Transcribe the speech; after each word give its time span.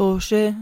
طوشة. 0.00 0.54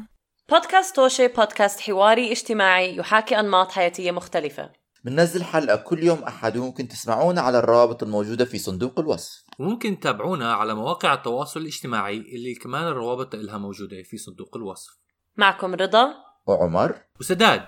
بودكاست 0.50 0.96
توشي 0.96 1.28
بودكاست 1.28 1.80
حواري 1.80 2.32
اجتماعي 2.32 2.96
يحاكي 2.96 3.40
أنماط 3.40 3.72
حياتية 3.72 4.10
مختلفة. 4.10 4.70
بننزل 5.04 5.44
حلقة 5.44 5.76
كل 5.76 6.02
يوم 6.04 6.22
أحد 6.22 6.56
وممكن 6.56 6.88
تسمعونا 6.88 7.40
على 7.40 7.58
الروابط 7.58 8.02
الموجودة 8.02 8.44
في 8.44 8.58
صندوق 8.58 8.98
الوصف. 8.98 9.42
وممكن 9.58 10.00
تتابعونا 10.00 10.52
على 10.52 10.74
مواقع 10.74 11.14
التواصل 11.14 11.60
الاجتماعي 11.60 12.16
اللي 12.16 12.54
كمان 12.54 12.86
الروابط 12.86 13.34
لها 13.34 13.58
موجودة 13.58 14.02
في 14.02 14.16
صندوق 14.16 14.56
الوصف. 14.56 14.90
معكم 15.36 15.74
رضا. 15.74 16.14
وعمر. 16.46 16.98
وسداد. 17.20 17.62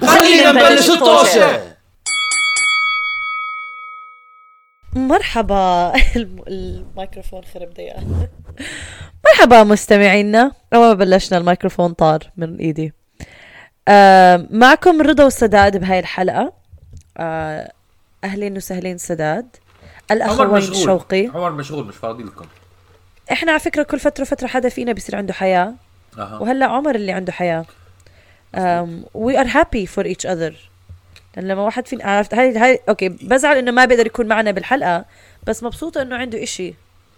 خلينا 0.00 0.52
نبلش 0.52 0.90
الطوشة. 0.90 1.76
مرحبا. 4.96 5.92
الم- 6.16 6.44
الميكروفون 6.48 7.44
خرب 7.44 7.70
دقيقة 7.70 8.28
مرحبا 9.30 9.64
مستمعينا. 9.64 10.52
أول 10.74 10.86
ما 10.86 10.94
بلشنا 10.94 11.38
الميكروفون 11.38 11.92
طار 11.92 12.30
من 12.36 12.56
إيدي. 12.56 12.92
آه 13.88 14.46
معكم 14.50 15.02
رضا 15.02 15.24
وسداد 15.24 15.76
بهاي 15.76 15.98
الحلقة. 15.98 16.52
آه 17.16 17.72
أهلين 18.24 18.56
وسهلين 18.56 18.98
سداد. 18.98 19.56
الأخوين 20.10 20.74
شوقي. 20.74 21.26
عمر 21.26 21.50
مشغول 21.50 21.86
مش 21.86 21.96
فاضي 21.96 22.22
لكم. 22.22 22.46
إحنا 23.32 23.52
على 23.52 23.60
فكرة 23.60 23.82
كل 23.82 24.00
فترة 24.00 24.24
فترة 24.24 24.46
حدا 24.46 24.68
فينا 24.68 24.92
بيصير 24.92 25.16
عنده 25.16 25.32
حياة. 25.32 25.74
أها. 26.18 26.38
وهلا 26.38 26.66
عمر 26.66 26.94
اللي 26.94 27.12
عنده 27.12 27.32
حياة. 27.32 27.64
um, 28.56 28.88
we 29.14 29.36
are 29.36 29.48
happy 29.48 29.86
for 29.86 30.04
each 30.04 30.26
other. 30.26 30.54
لأن 31.36 31.48
لما 31.48 31.62
واحد 31.62 31.86
فينا 31.86 32.04
عرفت 32.04 32.34
هاي 32.34 32.58
هاي 32.58 32.80
أوكي 32.88 33.08
بزعل 33.08 33.56
إنه 33.56 33.70
ما 33.70 33.84
بيقدر 33.84 34.06
يكون 34.06 34.26
معنا 34.26 34.50
بالحلقة 34.50 35.04
بس 35.46 35.62
مبسوطة 35.62 36.02
إنه 36.02 36.16
عنده 36.16 36.42
إشي 36.42 36.74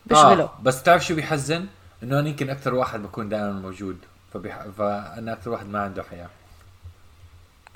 بيشغله 0.07 0.43
آه. 0.43 0.53
بس 0.63 0.83
تعرف 0.83 1.05
شو 1.05 1.15
بيحزن؟ 1.15 1.67
إنه 2.03 2.19
أنا 2.21 2.29
يمكن 2.29 2.51
أكثر 2.51 2.75
واحد 2.75 3.03
بكون 3.03 3.29
دائما 3.29 3.53
موجود 3.53 3.97
فبيح... 4.35 4.63
فأنا 4.79 5.33
أكثر 5.33 5.51
واحد 5.51 5.67
ما 5.67 5.81
عنده 5.81 6.03
حياة. 6.03 6.29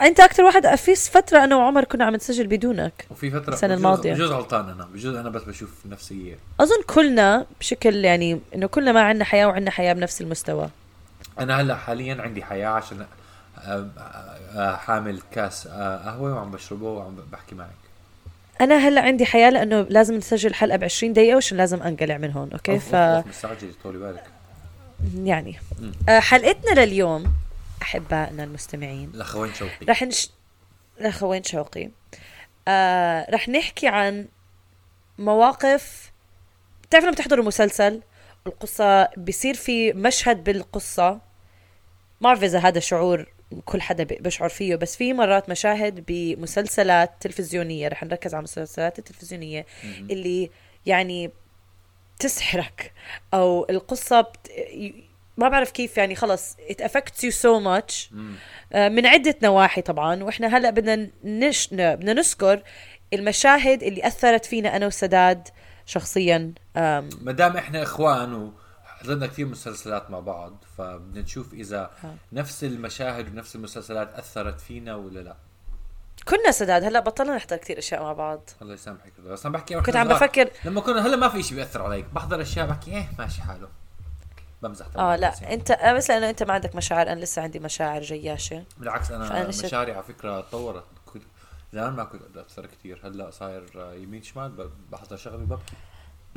أنت 0.01 0.21
أكثر 0.21 0.43
واحد 0.45 0.75
في 0.75 0.95
فترة 0.97 1.45
أنا 1.45 1.57
وعمر 1.57 1.85
كنا 1.85 2.05
عم 2.05 2.15
نسجل 2.15 2.47
بدونك 2.47 3.07
وفي 3.11 3.31
فترة 3.31 3.53
السنة 3.55 3.75
بجوز- 3.75 3.79
الماضية. 3.85 4.13
بجوز 4.15 4.31
غلطان 4.31 4.69
أنا 4.69 4.85
بجوز 4.85 5.15
أنا 5.15 5.31
بس 5.31 5.43
بشوف 5.43 5.71
نفسية. 5.87 6.37
أظن 6.61 6.83
كلنا 6.87 7.47
بشكل 7.61 8.05
يعني 8.05 8.41
إنه 8.55 8.67
كلنا 8.67 8.93
ما 8.93 9.01
عندنا 9.03 9.25
حياة 9.25 9.47
وعندنا 9.47 9.71
حياة 9.71 9.93
بنفس 9.93 10.21
المستوى. 10.21 10.69
أنا 11.39 11.61
هلأ 11.61 11.77
حاليا 11.77 12.23
عندي 12.23 12.45
حياة 12.45 12.69
عشان 12.69 13.07
آه، 13.59 13.87
آه، 14.57 14.77
حامل 14.77 15.21
كاس 15.31 15.67
آه، 15.67 15.97
قهوة 15.97 16.35
وعم 16.35 16.51
بشربه 16.51 16.87
وعم 16.87 17.17
بحكي 17.33 17.55
معك. 17.55 17.71
أنا 18.61 18.77
هلأ 18.77 19.01
عندي 19.01 19.27
حياة 19.27 19.51
لأنه 19.51 19.87
لازم 19.91 20.15
نسجل 20.15 20.55
حلقة 20.55 20.77
ب 20.77 20.85
20 20.85 21.13
دقيقة 21.13 21.35
وعشان 21.35 21.59
لازم 21.59 21.83
أنقلع 21.83 22.19
من 22.19 22.33
هون 22.33 22.53
أوكي؟ 22.53 22.79
ف 22.79 22.95
مستعجل 22.95 23.75
طولي 23.83 23.99
بالك. 23.99 24.25
يعني. 25.15 25.59
آه، 26.09 26.21
حلقتنا 26.21 26.85
لليوم 26.85 27.33
أحبائنا 27.83 28.45
المستمعين 28.45 29.11
الاخوين 29.15 29.55
شوقي. 29.55 29.87
رح 29.89 30.03
نش... 30.03 30.31
اخوين 31.01 31.43
شوقي. 31.43 31.91
آه 32.69 33.27
رح 33.31 33.49
نحكي 33.49 33.89
عن 33.89 34.27
مواقف 35.19 36.13
بتعرف 36.83 37.05
لما 37.05 37.13
بتحضروا 37.13 37.45
مسلسل 37.45 38.03
القصة 38.47 39.09
بيصير 39.17 39.55
في 39.55 39.93
مشهد 39.93 40.45
بالقصة؟ 40.45 41.11
ما 41.11 41.21
بعرف 42.21 42.43
إذا 42.43 42.59
هذا 42.59 42.81
شعور 42.81 43.27
كل 43.65 43.81
حدا 43.81 44.05
بيشعر 44.05 44.49
فيه. 44.49 44.77
بس 44.77 44.97
في 44.97 45.13
مرات 45.13 45.49
مشاهد 45.49 46.05
بمسلسلات 46.09 47.13
تلفزيونية 47.21 47.89
رح 47.89 48.05
نركز 48.05 48.35
على 48.35 48.39
المسلسلات 48.39 48.99
التلفزيونية 48.99 49.67
اللي 50.11 50.51
يعني 50.87 51.31
تسحرك 52.19 52.93
أو 53.35 53.67
القصة 53.71 54.21
بت... 54.21 54.51
ما 55.37 55.49
بعرف 55.49 55.71
كيف 55.71 55.97
يعني 55.97 56.15
خلص 56.15 56.57
it 56.57 56.85
affects 56.85 57.23
you 57.27 57.33
so 57.33 57.65
much. 57.65 58.15
آه، 58.73 58.89
من 58.89 59.07
عدة 59.07 59.35
نواحي 59.43 59.83
طبعا. 59.83 60.23
وإحنا 60.23 60.59
هلأ 60.59 60.71
بدنا 60.71 61.09
نش... 61.25 61.69
بدنا 61.73 62.13
نذكر 62.13 62.63
المشاهد 63.13 63.83
اللي 63.83 64.07
أثرت 64.07 64.45
فينا 64.45 64.77
أنا 64.77 64.87
وسداد 64.87 65.49
شخصيا 65.87 66.53
ما 67.21 67.33
دام 67.33 67.57
إحنا 67.57 67.83
إخوان 67.83 68.53
وحضرنا 69.07 69.27
كثير 69.27 69.47
مسلسلات 69.47 70.11
مع 70.11 70.21
بعض 70.21 70.65
فبدنا 70.79 71.23
نشوف 71.23 71.53
إذا 71.53 71.91
نفس 72.33 72.65
المشاهد 72.65 73.33
ونفس 73.33 73.57
المسلسلات 73.57 74.15
أثرت 74.15 74.61
فينا 74.61 74.95
ولا 74.95 75.21
لا. 75.21 75.37
كنا 76.25 76.51
سداد 76.51 76.85
هلأ 76.85 77.01
بطلنا 77.01 77.37
نحضر 77.37 77.57
كثير 77.57 77.79
أشياء 77.79 78.03
مع 78.03 78.13
بعض. 78.13 78.51
الله 78.63 78.75
يسامحك. 78.75 79.13
بس 79.27 79.47
عم 79.47 79.53
بحكي 79.53 79.81
كنت 79.81 79.97
عم 79.97 80.09
بفكر 80.09 80.51
لما 80.65 80.81
كنا 80.81 81.07
هلأ 81.07 81.17
ما 81.17 81.29
في 81.29 81.43
شيء 81.43 81.57
بيأثر 81.57 81.83
عليك 81.83 82.05
بحضر 82.15 82.43
أشياء 82.43 82.67
بحكي 82.67 82.91
إيه 82.91 83.09
ماشي 83.19 83.43
حاله. 83.43 83.69
بمزح 84.63 84.89
طبعا 84.89 85.15
آه 85.15 85.17
لا. 85.17 85.31
بس 85.31 85.43
يعني. 85.43 85.55
انت 85.55 85.71
آه، 85.71 85.93
بس 85.93 86.11
لأنه 86.11 86.31
أنت 86.31 86.43
ما 86.43 86.55
عندك 86.55 86.77
مشاعر 86.77 87.13
أنا 87.13 87.21
لسه 87.21 87.43
عندي 87.43 87.59
مشاعر 87.59 88.03
جياشة. 88.03 88.65
بالعكس 88.79 89.11
أنا 89.11 89.29
فأنا 89.29 89.49
مشاعري 89.49 89.93
على 89.93 90.03
فكرة 90.03 90.41
تطورت 90.41 90.85
زمان 91.73 91.93
ما 91.93 92.05
كنت 92.05 92.23
أقدر 92.23 92.41
اثر 92.41 92.67
كثير 92.67 93.01
هلأ 93.05 93.31
صاير 93.31 93.65
آه، 93.77 93.95
يمين 93.95 94.23
شمال 94.23 94.71
بحضر 94.93 95.17
شغله 95.17 95.37
ببكي. 95.37 95.75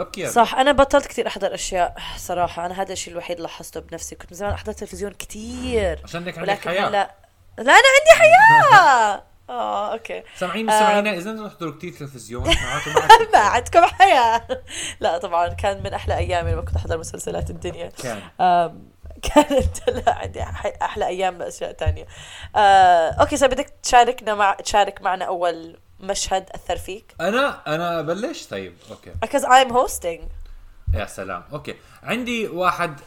ببكي 0.04 0.22
يعني. 0.22 0.34
صح 0.34 0.56
أنا 0.56 0.72
بطلت 0.72 1.06
كثير 1.06 1.28
أحضر 1.28 1.54
أشياء 1.54 1.96
صراحة. 2.18 2.66
أنا 2.66 2.82
هذا 2.82 2.94
الشيء 2.94 3.14
الوحيد 3.14 3.40
لاحظته 3.40 3.80
بنفسي. 3.80 4.16
كنت 4.16 4.32
من 4.32 4.38
زمان 4.38 4.52
أحضر 4.54 4.72
تلفزيون 4.74 5.12
كثير 5.12 6.02
عشان 6.04 6.24
هيك 6.26 6.38
عندك 6.38 6.60
حياة. 6.60 6.88
هلا 6.88 7.16
لا 7.58 7.74
أنا 7.74 7.88
عندي 8.00 8.20
حياة! 8.20 9.24
آه 9.50 9.94
أوكي. 9.94 10.24
سامعين 10.38 10.66
مستمعينا 10.66 11.14
إذا 11.14 11.32
أنتم 11.32 11.48
تحضروا 11.48 11.78
كثير 11.78 11.94
تلفزيون 11.94 12.44
ما 13.34 13.40
عندكم 13.40 13.86
حياة. 13.86 14.48
لا 15.00 15.18
طبعا 15.18 15.48
كان 15.48 15.84
من 15.84 15.94
أحلى 15.94 16.18
أيامي 16.18 16.52
لما 16.52 16.62
كنت 16.62 16.76
أحضر 16.76 16.98
مسلسلات 16.98 17.50
الدنيا. 17.50 17.90
كان. 17.90 18.22
كانت 19.22 19.90
لا 20.06 20.14
عندي 20.14 20.44
أحلى 20.82 21.08
أيام 21.08 21.38
بأشياء 21.38 21.72
تانية. 21.72 22.06
آه، 22.56 23.10
أوكي 23.10 23.38
so 23.38 23.48
بدك 23.48 23.74
تشاركنا 23.84 24.36
مع 24.36 24.54
تشارك 24.54 25.02
معنا 25.02 25.26
أول 25.26 25.80
مشهد 26.02 26.50
أثر 26.50 26.78
فيك؟ 26.78 27.16
أنا 27.22 27.76
أنا 27.76 28.02
بلش؟ 28.02 28.46
طيب 28.46 28.74
أوكي. 28.92 29.12
Because 29.26 29.44
I'm 29.44 29.72
hosting. 29.72 30.22
يا 30.94 31.06
سلام. 31.06 31.44
أوكي. 31.54 31.76
عندي 32.04 32.48
واحد 32.48 33.00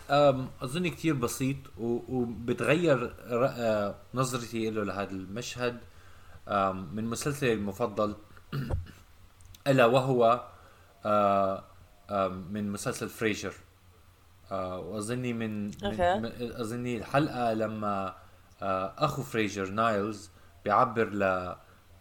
أظن 0.63 0.89
كثير 0.89 1.15
بسيط 1.15 1.57
وبتغير 1.79 3.15
آه، 3.29 3.95
نظرتي 4.15 4.71
له 4.71 4.85
لهذا 4.85 5.11
المشهد. 5.11 5.81
من 6.93 7.05
مسلسلي 7.05 7.53
المفضل. 7.53 8.17
ألا 9.67 9.87
وهو 9.87 10.45
آه، 11.05 11.65
من 12.51 12.73
مسلسل 12.73 13.09
Frasier 13.09 13.55
آه، 14.53 14.79
وأظني 14.79 15.33
من, 15.33 15.67
من 15.67 16.31
أظني 16.41 16.97
الحلقة 16.97 17.53
لما 17.53 18.15
أخو 18.99 19.23
Frasier 19.23 19.71
Niles 19.71 20.31
بيعبر 20.65 21.09
ل 21.09 21.55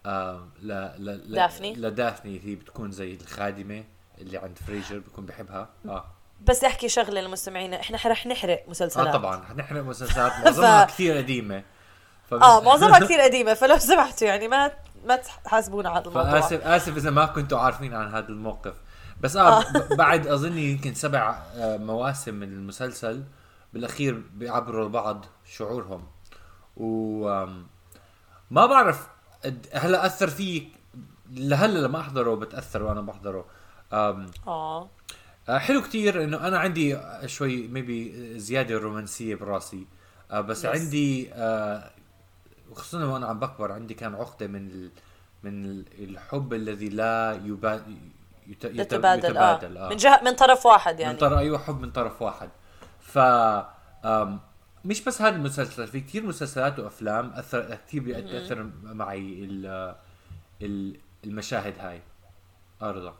آه، 0.06 0.48
ل 0.62 0.68
ل 0.98 1.22
ل- 1.32 1.34
دافني. 1.34 1.74
لدافني 1.74 2.40
هي 2.44 2.54
بتكون 2.54 2.90
زي 2.92 3.14
الخادمة 3.14 3.84
اللي 4.18 4.38
عند 4.38 4.58
فريجر 4.66 4.98
بيكون 4.98 5.26
بحبها. 5.26 5.68
آه. 5.88 6.04
بس 6.40 6.64
أحكي 6.64 6.88
شغلة 6.88 7.20
للمستمعين. 7.20 7.74
إحنا 7.74 7.98
رح 8.06 8.26
نحرق 8.26 8.64
مسلسلات. 8.68 9.06
آه 9.06 9.12
طبعا. 9.12 9.42
نحن 9.56 9.76
مسلسلات. 9.84 10.32
معظمها 10.44 10.84
كثير 10.84 11.16
قديمة. 11.16 11.62
فب... 12.30 12.42
آه 12.42 12.60
معظمها 12.60 12.98
كثير 12.98 13.20
قديمة. 13.20 13.54
فلو 13.54 13.78
سمحتوا 13.78 14.26
يعني 14.28 14.48
ما 14.48 14.70
ما 15.06 15.16
تحاسبونا 15.44 15.88
على 15.88 15.98
الموضوع. 16.04 16.40
فآسف 16.40 16.66
آسف 16.66 16.96
إذا 16.96 17.10
ما 17.10 17.26
كنتوا 17.26 17.58
عارفين 17.58 17.94
عن 17.94 18.14
هذا 18.14 18.28
الموقف. 18.28 18.74
بس 19.20 19.36
آه 19.36 19.60
ب- 19.72 19.96
بعد 19.96 20.26
اظني 20.26 20.62
يمكن 20.72 20.94
سبع 20.94 21.38
آه، 21.56 21.76
مواسم 21.76 22.34
من 22.34 22.48
المسلسل 22.52 23.24
بالأخير 23.72 24.22
بيعبروا 24.34 24.88
لبعض 24.88 25.24
شعورهم. 25.44 26.06
و 26.76 27.46
ما 28.50 28.66
بعرف 28.66 29.08
هلا 29.72 30.06
أثر 30.06 30.28
فيك 30.30 30.68
لهلا 31.30 31.78
لما 31.78 32.00
أحضره 32.00 32.34
بتأثر 32.34 32.82
وأنا 32.82 33.00
بحضره. 33.00 33.44
آه. 33.92 34.26
آه، 35.48 35.58
حلو 35.58 35.82
كتير 35.82 36.24
إنه 36.24 36.48
أنا 36.48 36.58
عندي 36.58 36.98
شوي 37.26 37.68
ميبي 37.68 38.38
زيادة 38.38 38.78
رومانسية 38.78 39.34
براسي. 39.34 39.86
آه، 40.30 40.40
بس 40.40 40.62
Yes. 40.66 40.68
عندي 40.68 41.32
آه، 41.34 41.90
وخصوصا 42.70 43.04
وأنا 43.04 43.26
عم 43.26 43.38
بكبر 43.38 43.72
عندي 43.72 43.94
كان 43.94 44.14
عقدة 44.14 44.46
من 44.46 44.66
ال 44.70 44.90
من 45.42 45.64
ال- 45.64 45.84
الحب 45.98 46.52
الذي 46.54 46.88
لا 46.88 47.40
يبا 47.44 47.74
يت- 48.46 48.64
يت- 48.64 48.64
يتبادل, 48.80 49.24
يتبادل 49.24 49.78
آه. 49.78 49.88
من 49.88 49.96
جهة 49.96 50.20
من 50.24 50.32
طرف 50.32 50.66
واحد 50.66 51.00
يعني. 51.00 51.12
من 51.12 51.18
طرف 51.18 51.38
أيوه 51.38 51.58
حب 51.58 51.80
من 51.80 51.90
طرف 51.90 52.22
واحد. 52.22 52.48
ف 53.00 53.18
آم، 53.18 54.40
مش 54.84 55.00
بس 55.04 55.22
هذا 55.22 55.36
المسلسل 55.36 55.86
في 55.88 56.00
كثير 56.00 56.22
مسلسلات 56.26 56.78
وأفلام 56.78 57.32
اثر 57.32 57.78
كثير 57.86 58.02
بيأثر 58.02 58.70
معي 58.82 59.18
ال- 59.44 59.94
ال- 60.62 60.96
المشاهد 61.24 61.74
هاي. 61.78 62.02
ارضى 62.82 63.14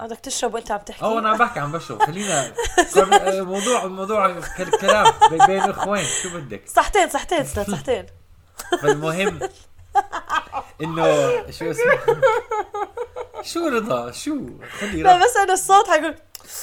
بدك 0.00 0.18
تشرب 0.18 0.54
وأنت 0.54 0.70
عم 0.70 0.78
تحكي. 0.80 1.02
أو 1.04 1.18
أنا 1.18 1.28
عم 1.28 1.38
بحكي 1.38 1.60
عم 1.60 1.72
بشرب. 1.72 2.02
خلينا 2.02 2.54
قر- 2.94 3.44
موضوع 3.44 3.86
موضوع 3.86 4.40
كل- 4.40 4.70
كلام 4.80 5.12
بي- 5.30 5.46
بين 5.46 5.62
الاخوين 5.64 6.04
شو 6.22 6.28
بدك؟ 6.38 6.68
صحتين 6.68 7.08
صحتين 7.08 7.44
صحتين 7.44 8.06
فالمهم 8.82 9.40
إنه 10.82 11.04
شو 11.50 11.70
اسمه؟ 11.70 12.20
شو 13.42 13.68
رضا؟ 13.68 14.10
شو؟ 14.10 14.48
خلي 14.80 15.02
لا 15.02 15.24
بس 15.24 15.36
أنا 15.36 15.52
الصوت 15.52 15.88
حيقول 15.88 16.14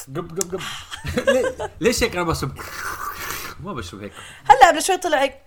قب 0.08 0.40
قب 0.42 0.56
قب. 0.56 1.70
ليش 1.82 2.04
هيك 2.04 2.16
أنا 2.16 2.24
بصب 2.24 2.52
ما 3.64 3.74
بشرب 3.74 4.02
هيك. 4.02 4.14
هلا 4.50 4.68
قبل 4.70 4.82
شوي 4.84 4.98
طلع 4.98 5.22
هيك. 5.22 5.38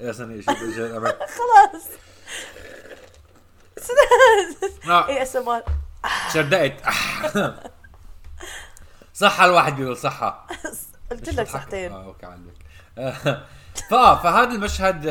يا 0.00 0.12
سنة 0.12 0.40
شو؟ 0.40 0.52
خلاص. 1.36 1.84
ASMR 5.08 5.62
شردقت 6.32 6.74
صحة 9.14 9.44
الواحد 9.44 9.76
بيقول 9.76 9.96
صحة. 9.96 10.46
قلت 11.10 11.28
لك 11.28 11.48
صحتين. 11.48 11.92
آه 11.92 12.04
أوكي 12.04 12.26
عندك 12.26 12.54
فا 13.90 14.14
فهذا 14.14 14.50
المشهد 14.54 15.06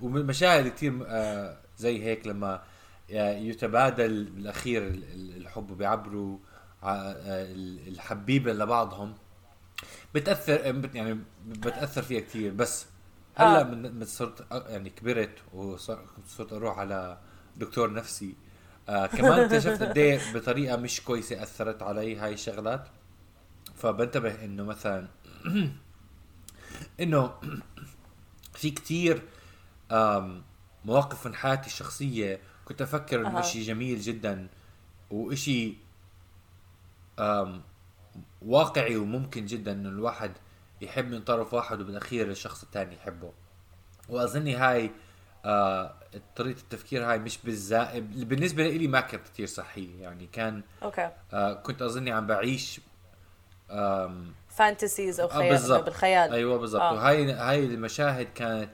ومشاهد 0.00 0.68
كثير 0.68 1.04
آه، 1.08 1.56
زي 1.78 2.04
هيك 2.04 2.26
لما 2.26 2.62
آه، 3.12 3.36
يتبادل 3.38 4.24
بالاخير 4.24 4.82
ال- 4.82 5.04
ال- 5.04 5.36
الحب 5.36 5.70
وبيعبروا 5.70 6.38
آه، 6.82 7.12
ال- 7.26 7.88
الحبيبة 7.88 8.52
لبعضهم. 8.52 9.14
بتأثر 10.14 10.72
بت- 10.72 10.94
يعني 10.94 11.18
بتأثر 11.46 12.02
فيها 12.02 12.20
كثير 12.20 12.52
بس 12.52 12.86
هلا 13.34 13.60
آه. 13.60 13.64
من 13.64 14.04
صرت 14.04 14.46
يعني 14.52 14.90
كبرت 14.90 15.38
وصرت 15.52 16.52
أروح 16.52 16.78
على 16.78 17.18
دكتور 17.56 17.92
نفسي 17.92 18.34
آه 18.88 19.06
كمان 19.06 19.40
اكتشفت 19.40 19.82
قد 19.82 19.98
إيه 19.98 20.20
بطريقة 20.34 20.76
مش 20.76 21.00
كويسة 21.00 21.42
أثرت 21.42 21.82
علي 21.82 22.16
هاي 22.16 22.32
الشغلات 22.34 22.88
فبنتبه 23.76 24.44
إنه 24.44 24.64
مثلا 24.64 25.08
إنه 27.00 27.34
في 28.54 28.70
كتير 28.70 29.22
آم، 29.92 30.42
مواقف 30.84 31.26
من 31.26 31.34
حياتي 31.34 31.66
الشخصية 31.66 32.40
كنت 32.64 32.82
إنه 33.20 33.36
أها. 33.36 33.40
إشي 33.40 33.62
جميل 33.62 34.00
جدا 34.00 34.48
وإشي 35.10 35.74
واقعي 38.46 38.96
وممكن 38.96 39.46
جدا 39.46 39.72
إنه 39.72 39.88
الواحد 39.88 40.32
يحب 40.80 41.10
من 41.10 41.20
طرف 41.20 41.54
واحد 41.54 41.80
وبالأخير 41.80 42.30
الشخص 42.30 42.62
الثاني 42.62 42.94
يحبه. 42.94 43.32
وأظني 44.08 44.56
هاي 44.56 44.90
آه 45.44 45.94
طريقة 46.36 46.58
التفكير 46.58 47.10
هاي 47.10 47.18
مش 47.18 47.38
بالزائب 47.44 48.28
بالنسبة 48.28 48.68
لي 48.68 48.88
ما 48.88 49.00
كانت 49.00 49.26
كتير 49.28 49.46
صحية. 49.46 50.02
يعني 50.02 50.26
كان 50.26 50.62
أوكي. 50.82 51.10
آه 51.32 51.52
كنت 51.52 51.82
أظني 51.82 52.10
عم 52.12 52.26
بعيش 52.26 52.80
fantasies 54.48 55.20
أو 55.20 55.28
آه 55.28 55.38
خيال 55.38 55.50
بالضبط. 55.50 55.84
بالخيال. 55.84 56.32
أيوه 56.32 56.58
بالضبط. 56.58 56.82
آه. 56.82 56.90
آه. 56.90 56.94
وهاي 56.94 57.32
هاي 57.32 57.64
المشاهد 57.64 58.26
كانت 58.34 58.72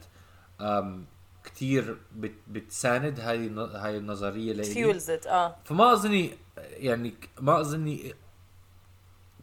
آم 0.61 1.07
كتير 1.45 1.99
بت 2.13 2.35
بتساند 2.49 3.21
هاي 3.21 3.51
هاي 3.57 3.97
النظرية 3.97 4.53
لإلي. 4.53 4.75
fuels 4.75 5.11
آه. 5.11 5.57
فما 5.65 5.93
أظني 5.93 6.31
يعني 6.59 7.15
ما 7.41 7.61
أظني 7.61 8.15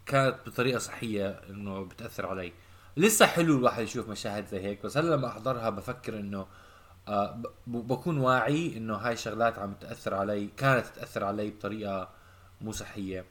كانت 0.09 0.35
بطريقة 0.45 0.79
صحية 0.79 1.41
إنه 1.49 1.85
بتأثر 1.85 2.25
علي. 2.25 2.53
لسه 2.97 3.25
حلو 3.25 3.57
الواحد 3.57 3.83
يشوف 3.83 4.09
مشاهد 4.09 4.47
زي 4.47 4.59
هيك 4.59 4.85
بس 4.85 4.97
هلأ 4.97 5.15
لما 5.15 5.27
أحضرها 5.27 5.69
بفكر 5.69 6.19
إنه 6.19 6.47
آه 7.07 7.41
بكون 7.67 8.17
واعي 8.17 8.77
إنه 8.77 8.95
هاي 8.95 9.13
الشغلات 9.13 9.59
عم 9.59 9.73
تأثر 9.73 10.13
علي 10.13 10.47
كانت 10.57 10.85
تأثر 10.85 11.23
علي 11.23 11.49
بطريقة 11.49 12.09
مو 12.61 12.71
صحية. 12.71 13.25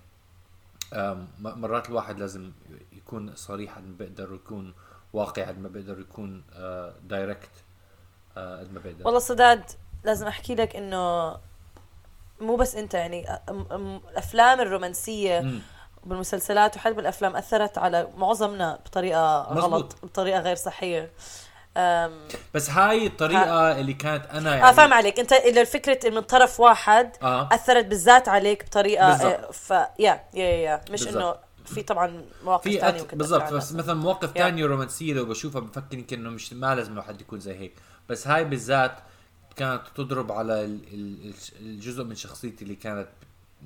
مرات 1.39 1.89
الواحد 1.89 2.19
لازم 2.19 2.53
يكون 2.93 3.35
صريح 3.35 3.77
قد 3.77 3.85
ما 3.85 3.97
بيقدر 3.99 4.33
ويكون 4.33 4.75
واقعي 5.13 5.45
قد 5.45 5.59
ما 5.59 5.69
بيقدر 5.69 5.99
ويكون 5.99 6.43
دايركت 7.03 7.51
قد 8.37 8.73
ما 8.73 8.81
بيقدر. 8.85 9.05
والله 9.05 9.19
صداد 9.21 9.65
لازم 10.05 10.27
أحكي 10.27 10.55
لك 10.55 10.77
إنه 10.77 11.37
مو 12.41 12.57
بس 12.57 12.75
أنت 12.75 12.95
يعني 12.95 13.39
الافلام 14.11 14.61
الرومانسية 14.61 15.41
مم. 15.41 15.61
بالمسلسلات 16.05 16.77
وحتى 16.77 16.93
بالافلام 16.95 17.37
أثرت 17.37 17.79
على 17.79 18.09
معظمنا 18.17 18.79
بطريقة 18.87 19.47
مزبوط. 19.51 19.65
غلط 19.73 19.97
بطريقة 20.03 20.41
غير 20.41 20.57
صحية 20.57 21.11
بس 22.55 22.71
هاي 22.71 23.07
الطريقة 23.07 23.81
اللي 23.81 23.93
كانت 23.93 24.27
أنا 24.27 24.55
يعني 24.57 24.69
آه 24.69 24.73
فاهم 24.73 24.93
عليك 24.93 25.21
أنت 25.21 25.33
اذا 25.33 25.61
الفكرة 25.61 26.11
من 26.11 26.21
طرف 26.21 26.61
واحد 26.61 27.11
آه. 27.23 27.49
أثرت 27.53 27.85
بالذات 27.85 28.29
عليك 28.29 28.65
بطريقة. 28.67 29.05
آه، 29.07 29.51
ف 29.51 29.71
يا 29.71 30.25
يا 30.35 30.45
يا 30.45 30.81
مش. 30.91 31.09
إنه 31.09 31.35
في 31.67 31.83
طبعا 31.83 32.23
مواقف 32.45 32.63
في 32.65 32.79
ثانية 32.81 33.01
أت... 33.01 33.15
بالضبط 33.15 33.53
بس. 33.53 33.73
مثلا 33.73 33.95
مواقف. 33.95 34.33
تانية 34.33 34.67
رومانسية 34.67 35.13
لو 35.15 35.25
بشوفها 35.25 35.61
بفكر 35.61 35.99
يمكن 35.99 36.21
إنه 36.21 36.31
مش 36.31 36.53
ما 36.53 36.75
لازم 36.75 36.93
الواحد 36.93 37.21
يكون 37.21 37.41
زي 37.41 37.55
هيك 37.59 37.73
بس 38.09 38.27
هاي 38.29 38.45
بالذات 38.45 38.97
كانت 39.57 39.83
تضرب 39.95 40.33
على 40.33 40.65
ال- 40.65 40.81
ال- 40.95 41.35
الجزء 41.61 42.05
من 42.05 42.15
شخصيتي 42.15 42.65
اللي 42.65 42.75
كانت 42.77 43.09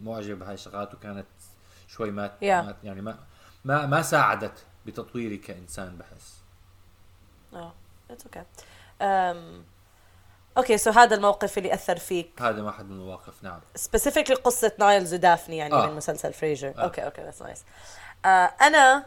معجبه 0.02 0.34
بهاي 0.44 0.54
الشغلات 0.54 0.94
وكانت 0.94 1.26
شوي 1.96 2.10
ما, 2.10 2.32
يا. 2.42 2.62
ما 2.62 2.76
يعني 2.84 3.00
ما 3.00 3.18
ما 3.64 3.86
ما 3.86 4.02
ساعدت 4.02 4.64
بتطويري 4.86 5.36
كإنسان 5.36 5.96
بحس. 5.96 6.42
آه 7.54 7.72
it's 8.10 8.24
okay 8.26 8.42
okay 10.56 10.78
so 10.78 10.90
هذا 10.90 11.16
الموقف 11.16 11.58
اللي 11.58 11.74
أثر 11.74 11.98
فيك. 11.98 12.42
هذا 12.42 12.62
واحد 12.62 12.84
من 12.84 12.92
المواقف 12.92 13.42
نعم. 13.42 13.60
specifically 13.74 14.36
قصة 14.36 14.72
Niles 14.78 15.14
و 15.14 15.20
Daphne 15.20 15.56
يعني 15.56 15.74
آه. 15.74 15.86
من 15.86 15.96
مسلسل 15.96 16.32
Frasier 16.32 16.68
آه. 16.78 16.82
أوكي 16.82 17.04
أوكي 17.04 17.22
that's 17.22 17.42
nice 17.42 17.64
أنا 18.62 19.06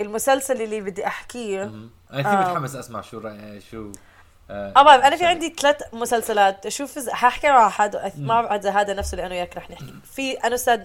المسلسل 0.00 0.62
اللي 0.62 0.80
بدي 0.80 1.06
أحكيه. 1.06 1.62
أنا 1.62 2.22
كثير 2.22 2.40
متحمس 2.40 2.76
أسمع 2.76 3.00
شو 3.00 3.18
رأي 3.18 3.60
شو 3.60 3.92
آه 4.50 4.72
آه 4.76 4.82
بعرف 4.82 5.04
أنا 5.04 5.16
في 5.16 5.26
عندي 5.26 5.54
ثلاث 5.58 5.94
مسلسلات. 5.94 6.66
أشوف 6.66 7.08
حأحكي 7.08 7.48
مع 7.48 7.68
حد 7.68 8.12
ما 8.16 8.42
بعرف 8.42 8.52
إذا 8.52 8.70
هذا 8.70 8.94
نفسه 8.94 9.14
اللي 9.14 9.26
أنا 9.26 9.34
وياك 9.34 9.56
رح 9.56 9.70
نحكي. 9.70 9.94
في 10.04 10.32
أنا 10.32 10.54
أستاذ 10.54 10.82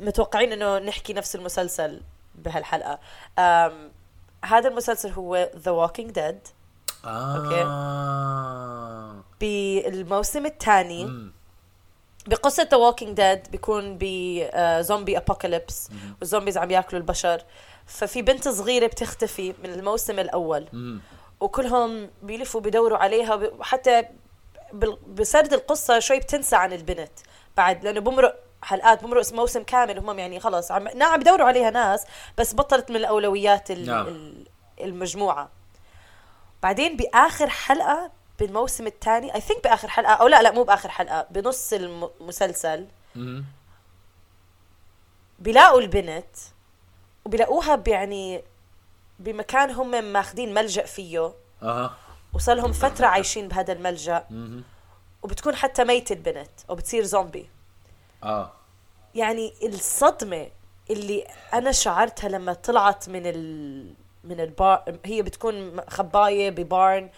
متوقعين 0.00 0.52
إنه 0.52 0.78
نحكي 0.78 1.12
نفس 1.12 1.36
المسلسل 1.36 2.02
بهالحلقة. 2.34 2.98
أم 3.38 3.92
هذا 4.44 4.68
المسلسل 4.68 5.10
هو 5.10 5.50
ذا 5.56 5.70
ووكينج 5.70 6.10
ديد 6.10 6.38
آه. 7.04 9.22
بالموسم 9.40 10.46
الثاني. 10.46 11.30
بقصة 12.26 12.68
The 12.70 12.76
Walking 12.76 13.16
Dead 13.16 13.50
بيكون 13.50 13.98
ب 14.00 14.17
zombie 14.17 15.16
apocalypse 15.16 15.88
وال 16.20 16.28
zombies 16.28 16.58
عم 16.58 16.70
ياكلوا 16.70 17.00
البشر. 17.00 17.42
ففي 17.86 18.22
بنت 18.22 18.48
صغيرة 18.48 18.86
بتختفي 18.86 19.54
من 19.64 19.70
الموسم 19.70 20.18
الأول. 20.18 20.68
مم. 20.72 21.00
وكلهم 21.40 22.10
بيلفوا 22.22 22.60
بيدوروا 22.60 22.98
عليها. 22.98 23.36
بال- 24.72 24.98
بسرد 25.06 25.52
القصة 25.52 25.98
شوي 25.98 26.18
بتنسى 26.18 26.56
عن 26.56 26.72
البنت 26.72 27.12
بعد 27.56 27.84
لأنه 27.84 28.00
بمرق 28.00 28.45
حلقات 28.62 29.04
بمرق 29.04 29.32
موسم 29.32 29.62
كامل 29.62 29.98
هم 29.98 30.18
يعني 30.18 30.40
خلص 30.40 30.70
عم 30.72 30.88
نعم 30.88 31.12
عم 31.12 31.20
بدوروا 31.20 31.46
عليها 31.46 31.70
ناس 31.70 32.04
بس 32.38 32.54
بطلت 32.54 32.90
من 32.90 32.96
الأولويات 32.96 33.70
ال- 33.70 33.86
نعم. 33.86 34.06
ال- 34.06 34.46
المجموعة 34.80 35.48
بعدين 36.62 36.96
بآخر 36.96 37.48
حلقة 37.48 38.10
بالموسم 38.38 38.86
الثاني 38.86 39.34
اي 39.34 39.40
ثينك 39.40 39.64
بآخر 39.64 39.88
حلقة 39.88 40.12
أو 40.12 40.28
لا 40.28 40.42
لا 40.42 40.50
مو 40.50 40.62
بآخر 40.64 40.88
حلقة 40.88 41.26
بنص 41.30 41.72
المسلسل 41.72 42.86
مم. 43.14 43.44
بيلاقوا 45.38 45.80
البنت 45.80 46.36
وبيلاقوها 47.24 47.82
يعني 47.86 48.42
بمكان 49.18 49.70
هم 49.70 50.04
ماخذين 50.04 50.54
ملجأ 50.54 50.86
فيه 50.86 51.32
أها 51.62 51.96
وصار 52.34 52.56
لهم 52.56 52.72
فترة 52.72 53.06
عايشين 53.06 53.48
بهذا 53.48 53.72
الملجأ 53.72 54.24
مهم. 54.30 54.64
وبتكون 55.22 55.56
حتى 55.56 55.84
ميتة 55.84 56.12
البنت 56.12 56.50
وبتصير 56.68 57.02
زومبي 57.04 57.48
آه. 58.24 58.52
يعني 59.14 59.52
الصدمة 59.62 60.46
اللي 60.90 61.26
أنا 61.54 61.72
شعرتها 61.72 62.28
لما 62.28 62.52
طلعت 62.52 63.08
من 63.08 63.22
ال 63.26 63.94
من 64.24 64.40
البار 64.40 64.98
هي 65.04 65.22
بتكون 65.22 65.80
خباية 65.90 66.50
ببارن 66.50 67.10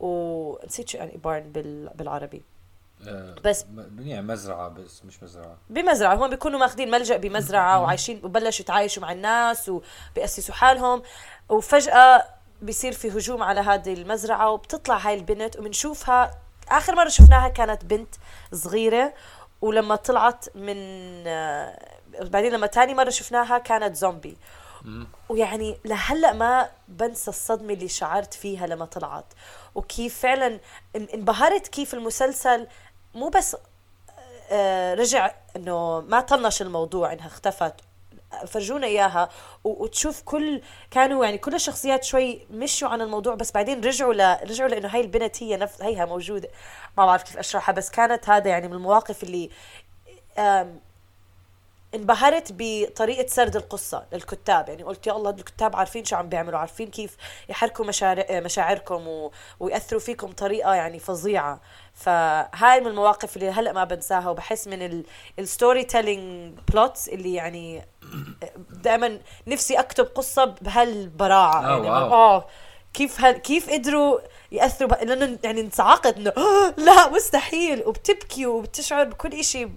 ونسيت 0.00 0.88
شو 0.88 0.98
يعني 0.98 1.16
بارن 1.16 1.52
بال... 1.52 1.90
بالعربي. 1.94 2.42
آه، 3.08 3.34
بس- 3.44 3.66
يعني 3.98 4.26
مزرعة 4.26 4.68
بس 4.68 5.04
مش 5.04 5.22
مزرعة. 5.22 5.56
بمزرعة 5.70 6.14
هم 6.14 6.30
بيكونوا 6.30 6.60
ماخذين 6.60 6.90
ملجأ 6.90 7.16
بمزرعة 7.16 7.80
وعايشين 7.82 8.20
وبلشوا 8.24 8.60
يتعايشوا 8.64 9.02
مع 9.02 9.12
الناس 9.12 9.68
وبيأسسوا 9.68 10.54
حالهم 10.54 11.02
وفجأة 11.48 12.24
بيصير 12.62 12.92
في 12.92 13.08
هجوم 13.10 13.42
على 13.42 13.60
هذه 13.60 13.92
المزرعة 13.94 14.50
وبتطلع 14.50 14.96
هاي 14.96 15.14
البنت 15.14 15.58
وبنشوفها. 15.58 16.30
آخر 16.68 16.94
مرة 16.94 17.08
شفناها 17.08 17.48
كانت 17.48 17.84
بنت 17.84 18.14
صغيرة 18.52 19.14
ولما 19.62 19.96
طلعت 19.96 20.56
من 20.56 20.76
آه، 21.26 21.78
بعدين 22.20 22.52
لما 22.52 22.66
تاني 22.66 22.94
مرة 22.94 23.10
شفناها 23.10 23.58
كانت 23.58 23.96
زومبي 23.96 24.36
ويعني 25.28 25.78
لهلأ 25.84 26.32
ما 26.32 26.70
بنسى 26.88 27.30
الصدمة 27.30 27.72
اللي 27.74 27.88
شعرت 27.88 28.34
فيها 28.34 28.66
لما 28.66 28.84
طلعت. 28.84 29.24
وكيف 29.74 30.18
فعلا 30.20 30.46
ان- 30.96 31.08
انبهرت 31.14 31.68
كيف 31.68 31.94
المسلسل 31.94 32.66
مو 33.14 33.28
بس 33.28 33.56
آه، 34.50 34.94
رجع 34.94 35.34
إنه 35.56 36.00
ما 36.00 36.20
طنش 36.20 36.62
الموضوع 36.62 37.12
إنها 37.12 37.26
اختفت. 37.26 37.74
فرجونا 38.46 38.86
إياها 38.86 39.28
وتشوف 39.64 40.22
كل 40.22 40.60
كانوا 40.90 41.24
يعني 41.24 41.38
كل 41.38 41.54
الشخصيات 41.54 42.04
شوي 42.04 42.46
مشوا 42.50 42.88
عن 42.88 43.00
الموضوع 43.00 43.34
بس 43.34 43.52
بعدين 43.52 43.80
رجعوا 43.84 44.14
ل 44.14 44.50
رجعوا 44.50 44.68
لإنه 44.68 44.88
هاي 44.88 45.00
البنت 45.00 45.42
هي 45.42 45.56
نفس 45.56 45.82
هيها 45.82 46.04
موجودة. 46.04 46.48
ما 46.98 47.06
بعرف 47.06 47.22
كيف 47.22 47.36
أشرحها 47.38 47.72
بس 47.72 47.90
كانت 47.90 48.28
هذا 48.30 48.48
يعني 48.50 48.68
من 48.68 48.74
المواقف 48.74 49.22
اللي 49.22 49.50
آم، 50.38 50.80
انبهرت 51.94 52.54
بطريقة 52.58 53.26
سرد 53.26 53.56
القصة 53.56 54.04
للكتاب. 54.12 54.68
يعني 54.68 54.82
قلت 54.82 55.06
يا 55.06 55.12
الله 55.12 55.30
الكتاب 55.30 55.76
عارفين 55.76 56.04
شو 56.04 56.16
عم 56.16 56.28
بيعملوا 56.28 56.58
عارفين 56.58 56.88
كيف 56.90 57.16
يحركوا 57.48 57.84
مشاعر 57.84 58.24
مشاعركم 58.30 59.08
و... 59.08 59.32
ويأثروا 59.60 60.00
فيكم 60.00 60.26
بطريقة 60.26 60.74
يعني 60.74 60.98
فظيعة. 60.98 61.60
فهاي 61.94 62.80
من 62.80 62.86
المواقف 62.86 63.36
اللي 63.36 63.50
هلأ 63.50 63.72
ما 63.72 63.84
بنساها 63.84 64.30
وبحس 64.30 64.68
من 64.68 65.02
ال 65.38 65.84
storytelling 65.84 66.54
plots 66.72 67.08
اللي 67.08 67.34
يعني 67.34 67.84
دائما 68.70 69.18
نفسي 69.46 69.74
أكتب 69.80 70.04
قصة 70.04 70.44
بهالبراعة 70.44 71.64
آه، 71.64 71.68
يعني 71.68 71.90
واو. 71.90 72.12
آه 72.14 72.46
كيف 72.94 73.20
هل 73.20 73.32
كيف 73.32 73.70
قدروا 73.70 74.18
يأثروا. 74.52 75.04
لأنه 75.04 75.38
يعني 75.44 75.60
انصعقت 75.60 76.16
إنه 76.16 76.30
"آه، 76.36 76.74
لا 76.80 77.08
مستحيل 77.10 77.82
وبتبكي 77.86 78.46
وبتشعر 78.46 79.04
بكل 79.04 79.44
شيء 79.44 79.72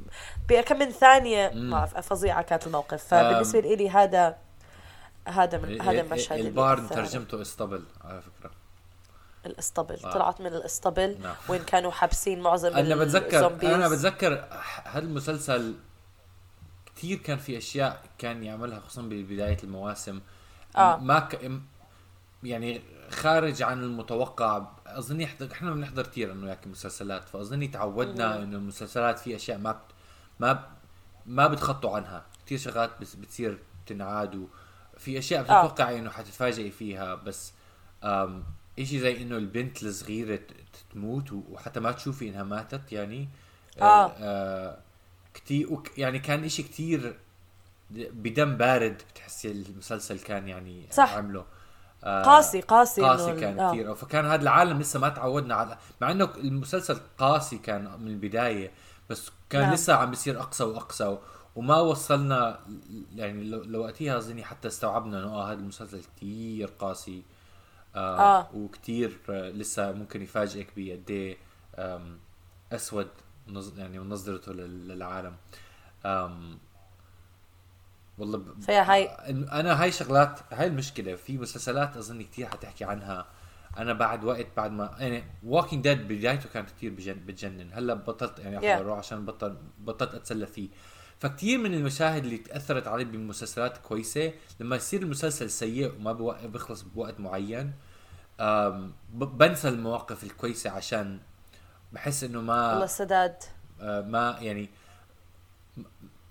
بكم 0.50 0.80
من 0.80 0.92
ثانية 0.92 1.52
ما 1.54 1.78
أعرف، 1.78 1.98
فظيعة 1.98 2.42
كانت 2.42 2.68
الموقف 2.68 3.04
فبالنسبة 3.04 3.60
لي 3.60 3.90
هذا 3.90 4.38
هذا 5.28 5.58
من 5.58 5.82
هذا 5.82 6.02
المشهد 6.02 6.38
اللي 6.38 6.50
البارة 6.50 6.80
أثر. 6.80 6.96
ترجمته 6.96 7.42
إسطبل 7.42 7.84
على 8.04 8.22
فكرة 8.22 8.52
الإسطبل 9.46 9.98
آه. 10.06 10.12
طلعت 10.14 10.42
من 10.42 10.48
الإسطبل 10.48 11.18
نعم. 11.22 11.36
وين 11.50 11.64
كانوا 11.64 11.92
حابسين 11.92 12.40
معظم 12.42 12.74
أنا 12.74 12.96
بتذكر 12.96 13.38
ال 13.38 13.41
zombies. 13.41 13.70
أنا 13.70 13.88
بتذكر 13.90 14.46
هذا 14.86 15.00
المسلسل 15.00 15.76
كثير 17.00 17.18
كان 17.18 17.38
في 17.38 17.58
أشياء 17.58 18.02
كان 18.18 18.44
يعملها 18.44 18.80
خصوصا 18.80 19.02
ببداية 19.02 19.58
المواسم 19.64 20.22
آه. 20.78 20.98
ما 20.98 21.20
ك... 21.20 21.52
يعني 22.44 22.82
خارج 23.10 23.62
عن 23.62 23.84
المتوقع 23.84 24.68
أظني 24.88 25.28
إحنا- 25.28 25.52
إحنا 25.52 25.72
بنحضر 25.72 26.08
كثير 26.08 26.32
انه 26.32 26.50
ياك 26.50 26.68
مسلسلات 26.68 27.30
فأظني 27.30 27.68
تعودنا 27.68 28.44
إنه 28.44 28.58
المسلسلات 28.58 29.20
في 29.20 29.36
أشياء 29.36 29.58
ما 29.58 29.72
بت... 29.72 29.82
ما 30.40 30.54
ب... 30.54 30.60
ما 31.26 31.48
بتخطوا 31.48 31.96
عنها 31.96 32.26
كثير 32.46 32.58
شغلات 32.58 33.02
بس 33.02 33.16
بتصير 33.16 33.60
تنعاد 33.86 34.48
وفي 34.96 35.20
أشياء 35.20 35.44
بتتوقعي 35.44 36.00
إنه 36.00 36.10
حتتفاجئي 36.10 36.72
فيها 36.72 37.16
بس 37.16 37.54
أم... 38.04 38.44
إشي 38.80 39.00
زي 39.00 39.22
إنه 39.22 39.38
البنت 39.38 39.84
الصغيرة 39.84 40.40
تموت 40.94 41.32
وحتى 41.32 41.80
ما 41.80 41.92
تشوفي 41.92 42.30
إنها 42.30 42.44
ماتت 42.44 42.92
يعني 42.92 43.30
آه. 43.82 44.12
آه 44.18 44.78
كتير 45.46 45.74
وك 45.74 45.98
يعني 45.98 46.20
كان 46.20 46.44
إشي 46.44 46.64
كتير 46.64 47.20
بدم 47.92 48.58
بارد 48.58 49.02
بتحسي 49.14 49.52
المسلسل 49.52 50.20
كان 50.20 50.48
يعني 50.48 50.88
صح. 50.92 51.14
عمله 51.14 51.46
آه 52.04 52.24
قاسي 52.24 52.62
قاسي 52.62 53.02
قاسي 53.02 53.36
كان 53.40 53.60
آه. 53.60 53.72
كثير 53.72 53.96
فكان 53.96 54.26
هذا 54.26 54.42
العالم 54.42 54.80
لسه 54.80 55.00
ما 55.00 55.10
تعودنا 55.10 55.56
على 55.56 55.78
مع 56.02 56.12
إنه 56.12 56.30
المسلسل 56.38 57.00
قاسي 57.18 57.58
كان 57.58 58.00
من 58.02 58.08
البداية 58.08 58.72
بس 59.10 59.32
كان 59.50 59.62
نعم. 59.62 59.74
لسه 59.74 59.94
عم 59.96 60.10
بيصير 60.10 60.40
اقسى 60.42 60.64
واقسى 60.64 61.04
و- 61.06 61.20
وما 61.56 61.80
وصلنا 61.80 62.60
يعني 63.16 63.44
لو- 63.44 63.64
لوقتها 63.64 64.18
اظني 64.18 64.44
حتى 64.44 64.68
استوعبنا 64.68 65.20
إنه 65.20 65.28
آه 65.34 65.48
هذا 65.52 65.60
المسلسل 65.60 66.02
كثير 66.18 66.70
قاسي 66.80 67.24
آه, 67.96 68.20
آه. 68.40 68.48
وكثير 68.54 69.18
لسه 69.30 69.92
ممكن 69.92 70.22
يفاجئك 70.22 70.68
بقد 70.78 71.04
إيه 71.10 71.38
أسود 72.72 73.08
يعني 73.78 74.00
ونظرته 74.00 74.54
لل- 74.54 74.88
للعالم. 74.88 75.36
والله 78.18 78.38
ب... 78.38 78.62
فيا 78.62 78.92
هاي 78.94 79.06
أنا 79.52 79.84
هاي 79.84 79.92
شغلات 79.92 80.40
هاي 80.52 80.68
المشكلة. 80.68 81.16
في 81.16 81.38
مسلسلات 81.38 81.98
أظن 81.98 82.22
كثير 82.22 82.46
حتحكي 82.48 82.84
عنها. 82.86 83.26
أنا 83.78 83.94
بعد 83.94 84.24
وقت 84.24 84.48
بعد 84.58 84.72
ما 84.72 84.96
يعني 85.00 85.24
Walking 85.44 85.84
Dead 85.84 86.08
بدايته 86.08 86.50
كانت 86.50 86.70
كثير 86.70 86.92
بجن 86.94 87.14
بتجنن. 87.26 87.70
هلأ 87.74 87.94
بطلت 87.94 88.40
يعني 88.40 88.60
Yeah. 88.60 88.66
أحضره 88.66 88.94
عشان 88.96 89.26
بطل 89.26 89.58
بطلت 89.80 90.14
أتسلى 90.16 90.46
فيه. 90.48 90.70
فكتير 91.20 91.58
من 91.60 91.74
المشاهد 91.74 92.24
اللي 92.24 92.38
تأثرت 92.38 92.88
علي 92.88 93.04
بمسلسلات 93.04 93.78
كويسة 93.78 94.34
لما 94.60 94.76
يصير 94.76 95.02
المسلسل 95.02 95.50
سيء 95.50 95.96
وما 95.96 96.14
بيخلص 96.46 96.82
بوقت 96.82 97.20
معين 97.20 97.74
بنسى 99.14 99.70
المواقف 99.70 100.24
الكويسة 100.24 100.70
عشان 100.70 101.20
بحس 101.92 102.24
إنه 102.24 102.42
ما 102.42 102.70
والله 102.70 102.84
السداد. 102.84 103.44
آه، 103.82 104.02
ما 104.02 104.38
يعني 104.42 104.70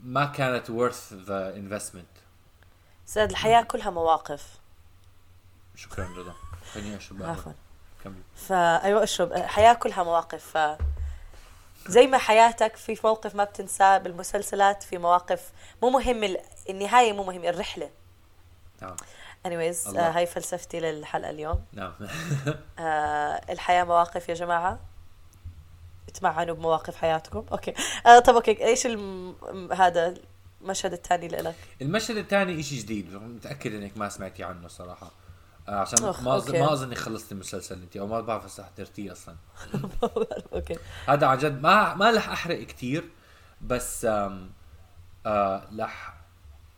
ما 0.00 0.24
كانت 0.24 0.66
worth 0.66 1.12
the 1.28 1.56
investment. 1.58 2.20
سداد 3.06 3.30
الحياة 3.30 3.62
كلها 3.62 3.90
مواقف. 3.90 4.58
شكرا 5.76 6.08
رضا 6.18 6.34
خليني 6.72 6.96
أشرب. 6.96 7.22
عفوا. 7.22 7.52
كمل. 8.04 8.22
فايوه 8.36 9.02
أشرب. 9.02 9.32
الحياة 9.32 9.72
كلها 9.74 10.02
مواقف. 10.02 10.56
ف 10.56 10.78
زي 11.88 12.06
ما 12.06 12.18
حياتك 12.18 12.76
في 12.76 12.98
موقف 13.04 13.34
ما 13.34 13.44
بتنساه 13.44 13.98
بالمسلسلات 13.98 14.82
في 14.82 14.98
مواقف 14.98 15.52
مو 15.82 15.90
مهم 15.90 16.24
ال- 16.24 16.40
النهاية 16.70 17.12
مو 17.12 17.24
مهم 17.24 17.44
الرحلة. 17.44 17.90
نعم. 18.82 18.96
الله. 19.46 20.06
آه 20.06 20.10
هاي 20.10 20.26
فلسفتي 20.26 20.80
للحلقة 20.80 21.30
اليوم. 21.30 21.64
نعم. 21.72 21.92
آه 22.78 23.40
الحياة 23.50 23.84
مواقف 23.84 24.28
يا 24.28 24.34
جماعة. 24.34 24.78
اتمعنوا 26.08 26.54
بمواقف 26.54 26.96
حياتكم. 26.96 27.44
أوكي. 27.52 27.74
آه 28.06 28.18
طب 28.18 28.34
أوكي. 28.34 28.64
إيش 28.64 28.86
الم... 28.86 29.34
هذا 29.72 30.14
المشهد 30.60 30.92
الثاني 30.92 31.28
لك 31.28 31.54
المشهد 31.82 32.16
الثاني 32.16 32.60
إشي 32.60 32.76
جديد. 32.78 33.14
متأكد 33.14 33.74
إنك 33.74 33.96
ما 33.96 34.08
سمعتي 34.08 34.44
عنه 34.44 34.68
صراحة. 34.68 35.10
آه 35.68 35.80
عشان 35.80 36.02
ما 36.02 36.10
أظن 36.10 36.46
أوكي. 36.46 36.60
ما 36.60 36.72
أظني 36.72 36.94
خلصت 36.94 37.32
المسلسل 37.32 37.82
أنت 37.82 37.96
أو 37.96 38.06
ما 38.06 38.20
بعرف 38.20 38.44
هسه 38.44 38.64
حضرتيه 38.64 39.12
أصلا. 39.12 39.36
أوكي. 40.54 40.78
هذا 41.06 41.26
عن 41.26 41.38
جد 41.38 41.62
ما 41.62 41.94
ما 41.94 42.10
رح 42.10 42.28
أحرق 42.28 42.62
كتير 42.62 43.04
بس 43.60 44.04
آم 44.04 44.50
آه 45.26 45.68
رح 45.78 46.14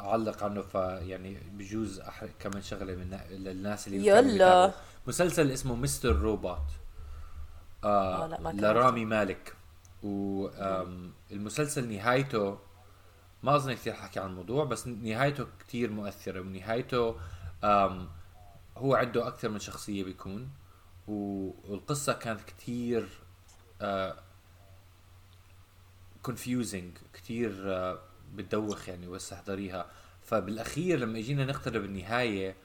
أعلق 0.00 0.44
عنه 0.44 0.62
فيعني 0.62 1.38
بجوز 1.52 2.00
أحرق 2.00 2.30
كمان 2.40 2.62
شغلة 2.62 2.94
من 2.94 3.18
للناس 3.30 3.86
اللي 3.88 4.06
يلا. 4.06 4.72
مسلسل 5.06 5.50
اسمه 5.50 5.74
مستر 5.74 6.16
روبوت. 6.16 6.58
آه 7.84 8.24
آه، 8.24 8.26
لا، 8.26 8.40
ما 8.40 8.52
لرامي 8.52 9.04
مالك. 9.04 9.54
والمسلسل 10.02 11.88
نهايته 11.92 12.58
ما 13.42 13.56
أظن 13.56 13.72
كثير 13.72 13.92
حكي 13.94 14.20
عن 14.20 14.30
الموضوع 14.30 14.64
بس 14.64 14.86
نهايته 14.86 15.46
كثير 15.68 15.90
مؤثرة 15.90 16.40
ونهايته 16.40 17.16
هو 18.76 18.94
عنده 18.94 19.28
أكثر 19.28 19.48
من 19.48 19.58
شخصية 19.58 20.04
بيكون 20.04 20.50
والقصة 21.08 22.12
كانت 22.12 22.40
كثير 22.40 23.08
كونفيوزنج 26.22 26.92
كثير 27.14 27.52
بتدوخ 28.34 28.88
يعني 28.88 29.06
بس 29.06 29.32
أحضريها. 29.32 29.86
فبالأخير 30.22 30.98
لما 30.98 31.18
اجينا 31.18 31.44
نقترب 31.44 31.84
النهاية 31.84 32.56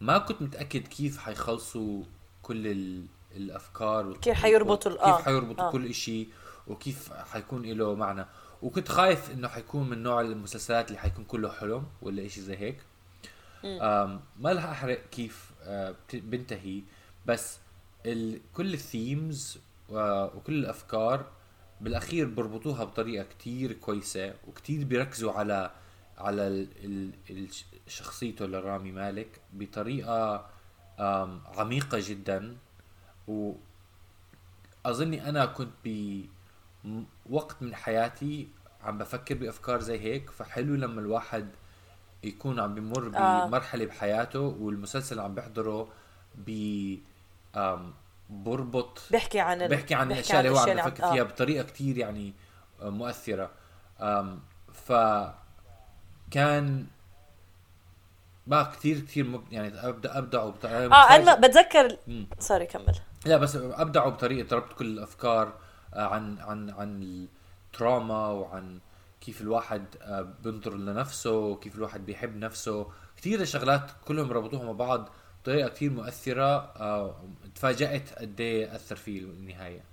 ما 0.00 0.18
كنت 0.18 0.42
متأكد 0.42 0.88
كيف 0.88 1.18
حيخلصوا 1.18 2.02
كل 2.42 2.66
ال- 2.66 3.06
الأفكار 3.38 4.16
كيف 4.16 4.34
حيربطوا 4.34 4.90
ال- 4.92 4.98
آه. 4.98 5.16
كيف 5.16 5.24
حيربطوا 5.24 5.68
آه. 5.68 5.72
كل 5.72 5.86
إشي 5.86 6.28
وكيف 6.66 7.12
حيكون 7.12 7.62
له 7.66 7.94
معنى 7.94 8.26
وكنت 8.62 8.88
خايف 8.88 9.30
إنه 9.30 9.48
حيكون 9.48 9.88
من 9.90 10.02
نوع 10.02 10.20
المسلسلات 10.20 10.88
اللي 10.88 10.98
حيكون 10.98 11.24
كله 11.24 11.50
حلم 11.52 11.86
ولا 12.02 12.26
إشي 12.26 12.40
زي 12.40 12.56
هيك 12.56 12.78
آم، 13.64 14.20
ما 14.38 14.52
رح 14.52 14.64
أحرق 14.64 15.08
كيف 15.10 15.50
آه، 15.62 15.94
بنتهي 16.14 16.82
بس 17.26 17.58
ال... 18.06 18.40
كل 18.54 18.74
الثيمز 18.74 19.58
وكل 19.90 20.52
الأفكار 20.54 21.24
بالأخير 21.80 22.26
بربطوها 22.28 22.84
بطريقة 22.84 23.24
كتير 23.24 23.72
كويسة 23.72 24.34
وكتير 24.48 24.84
بيركزوا 24.84 25.32
على 25.32 25.70
على 26.18 26.46
ال... 26.48 26.68
ال... 26.84 27.10
ال... 27.30 27.48
شخصيته 27.86 28.46
لرامي 28.46 28.92
مالك 28.92 29.40
بطريقة 29.52 30.46
عميقة 31.56 31.98
جدا 32.02 32.56
و 33.28 33.52
اظني 34.86 35.28
أنا 35.28 35.46
كنت 35.46 35.70
بوقت 37.26 37.62
من 37.62 37.74
حياتي 37.74 38.48
عم 38.82 38.98
بفكر 38.98 39.34
بأفكار 39.34 39.80
زي 39.80 40.00
هيك 40.00 40.30
فحلو 40.30 40.74
لما 40.74 41.00
الواحد 41.00 41.48
يكون 42.24 42.60
عم 42.60 42.74
بمر 42.74 43.16
آه. 43.16 43.46
بمرحلة 43.46 43.86
بحياته 43.86 44.40
والمسلسل 44.40 45.20
عم 45.20 45.34
بيحضره 45.34 45.88
ب 46.34 46.96
بربط 48.30 49.00
بيحكي 49.10 49.40
عن 49.40 49.62
ال... 49.62 49.68
بيحكي 49.68 49.94
عن 49.94 50.12
الأشياء 50.12 50.40
اللي 50.40 50.50
هو 50.50 50.58
عم 50.58 50.76
بفكر 50.76 51.04
آه. 51.04 51.12
فيها 51.12 51.22
بطريقة 51.22 51.64
كتير 51.64 51.98
يعني 51.98 52.32
آه، 52.82 52.90
مؤثرة 52.90 53.50
ف 54.72 54.92
كان 56.30 56.86
بقى 58.48 58.72
كتير 58.72 59.00
كتير 59.00 59.24
مب... 59.26 59.52
يعني 59.52 59.88
ابدا 59.88 60.18
أبدعوا 60.18 60.50
بطريقه 60.50 60.94
آه 60.94 61.16
أنا 61.16 61.34
بتذكر 61.34 61.96
مم. 62.06 62.26
سوري 62.38 62.66
كمل. 62.66 62.94
لا 63.26 63.36
بس 63.36 63.56
أبدعوا 63.56 64.10
بطريقة 64.10 64.56
ربط 64.56 64.72
كل 64.72 64.86
الأفكار 64.86 65.52
آه، 65.94 66.06
عن 66.06 66.38
عن 66.38 66.70
عن 66.70 67.02
التراما 67.72 68.26
وعن 68.28 68.78
كيف 69.20 69.40
الواحد 69.40 69.84
آه، 70.02 70.28
بينظر 70.42 70.74
لنفسه 70.74 71.32
وكيف 71.32 71.74
الواحد 71.74 72.06
بيحب 72.06 72.36
نفسه. 72.36 72.86
كثير 73.16 73.44
شغلات 73.44 73.90
كلهم 74.04 74.32
ربطوها 74.32 74.64
مع 74.64 74.72
بعض 74.72 75.08
بطريقة 75.42 75.68
كثير 75.68 75.90
مؤثرة 75.90 76.56
آه، 76.56 77.16
تفاجأت 77.54 78.18
قد 78.18 78.40
إيه 78.40 78.74
أثر 78.76 78.96
في 78.96 79.18
النهايه 79.18 79.84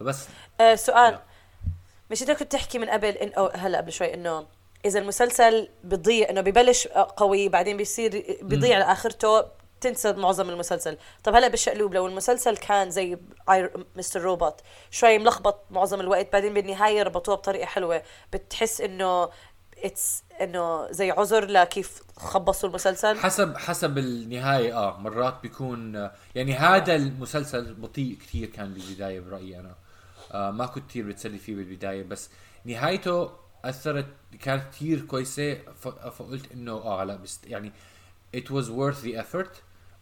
فبس. 0.00 0.28
آه 0.60 0.74
سؤال. 0.74 1.12
لا. 1.12 1.22
مش 2.10 2.22
انت 2.22 2.30
كنت 2.30 2.52
تحكي 2.52 2.78
من 2.78 2.88
قبل 2.88 3.08
إن 3.08 3.32
أو 3.32 3.46
هلا 3.54 3.78
قبل 3.78 3.92
شوي 3.92 4.14
إنه 4.14 4.46
إذا 4.84 4.98
المسلسل 4.98 5.68
بضيع 5.84 6.30
إنه 6.30 6.40
ببلش 6.40 6.86
قوي 6.88 7.48
بعدين 7.48 7.76
بيصير 7.76 8.38
بيضيع 8.42 8.78
لآخرته 8.78 9.44
تنسى 9.80 10.12
معظم 10.12 10.50
المسلسل. 10.50 10.98
طب 11.24 11.34
هلا 11.34 11.48
بالشقلوب 11.48 11.94
لو 11.94 12.06
المسلسل 12.06 12.56
كان 12.56 12.90
زي 12.90 13.18
Mr. 13.96 14.20
Robot 14.20 14.60
شوي 14.90 15.18
ملخبط 15.18 15.64
معظم 15.70 16.00
الوقت 16.00 16.32
بعدين 16.32 16.54
بالنهاية 16.54 17.02
ربطوها 17.02 17.36
بطريقة 17.36 17.66
حلوة. 17.66 18.02
بتحس 18.32 18.80
إنه 18.80 19.28
it's 19.84 20.24
إنه 20.40 20.92
زي 20.92 21.10
عذر 21.10 21.44
لكيف 21.44 22.02
خبصوا 22.16 22.68
المسلسل. 22.68 23.18
حسب 23.18 23.56
حسب 23.56 23.98
النهاية 23.98 24.76
آه 24.78 24.96
مرات 24.98 25.34
بيكون 25.42 25.96
آه، 25.96 26.12
يعني 26.34 26.54
هذا 26.54 26.96
المسلسل 26.96 27.74
بطيء 27.74 28.18
كثير 28.20 28.48
كان 28.48 28.74
بالبداية 28.74 29.20
برأيي 29.20 29.60
أنا. 29.60 29.74
آه 30.32 30.50
ما 30.50 30.66
كنت 30.66 30.90
كثير 30.90 31.06
بتسلي 31.06 31.38
فيه 31.38 31.54
بالبداية 31.54 32.02
بس 32.02 32.30
نهايته 32.64 33.43
أثرت 33.68 34.06
كانت 34.40 34.64
كثير 34.72 35.00
كويسة 35.00 35.54
فقلت 36.10 36.52
إنه 36.52 36.72
آه 36.72 37.04
لا 37.04 37.16
بس 37.16 37.40
يعني 37.44 37.72
it 38.36 38.48
was 38.50 38.64
worth 38.66 39.04
the 39.04 39.22
effort 39.24 39.48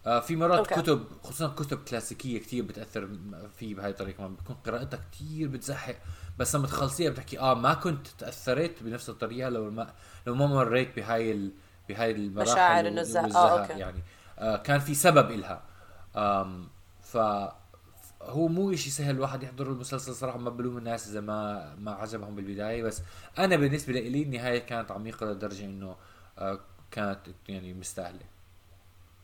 آه 0.05 0.19
في 0.19 0.35
مرات 0.35 0.57
أوكي. 0.57 0.71
أوكي. 0.75 0.81
كتب 0.81 1.05
خصوصا 1.23 1.47
كتب 1.47 1.83
كلاسيكية 1.83 2.39
كثير 2.39 2.63
بتأثر 2.63 3.09
فيه 3.57 3.75
بهاي 3.75 3.89
الطريقة 3.89 4.17
كمان 4.17 4.35
بتكون 4.35 4.55
قراءتها 4.65 4.99
كثير 5.11 5.47
بتزحق 5.47 5.95
بس 6.37 6.55
لما 6.55 6.67
تخلصيها 6.67 7.11
بتحكي 7.11 7.39
آه 7.39 7.53
ما 7.53 7.73
كنت 7.73 8.07
تأثرت 8.07 8.83
بنفس 8.83 9.09
الطريقة 9.09 9.49
لو 9.49 9.71
ما 9.71 9.93
لو 10.27 10.35
ما 10.35 10.47
مريت 10.47 10.95
بهاي 10.95 11.31
ال... 11.31 11.51
بهاي 11.89 12.11
المراحل 12.11 12.51
مشاعر 12.51 12.77
وال- 12.83 12.87
النزهة. 12.87 13.35
آه، 13.35 13.59
أوكي. 13.61 13.73
يعني 13.73 14.03
آه 14.39 14.57
كان 14.57 14.79
في 14.79 14.93
سبب 14.95 15.31
إلها 15.31 15.61
آم 16.15 16.67
ف 17.01 17.17
هو 18.25 18.47
مو 18.47 18.73
إشي 18.73 18.89
سهل 18.89 19.15
الواحد 19.15 19.43
يحضر 19.43 19.67
المسلسل 19.67 20.15
صراحة 20.15 20.37
ما 20.37 20.49
بلوم 20.49 20.77
الناس 20.77 21.07
إذا 21.07 21.21
ما 21.21 21.75
ما 21.79 21.91
عجبهم 21.91 22.35
بالبداية 22.35 22.83
بس 22.83 23.01
أنا 23.37 23.55
بالنسبة 23.55 23.93
لي 23.93 24.23
النهايه 24.23 24.59
كانت 24.59 24.91
عميقة 24.91 25.25
لدرجة 25.25 25.65
إنه 25.65 25.95
آه 26.39 26.59
كانت 26.91 27.19
يعني 27.47 27.73
مستاهلة. 27.73 28.19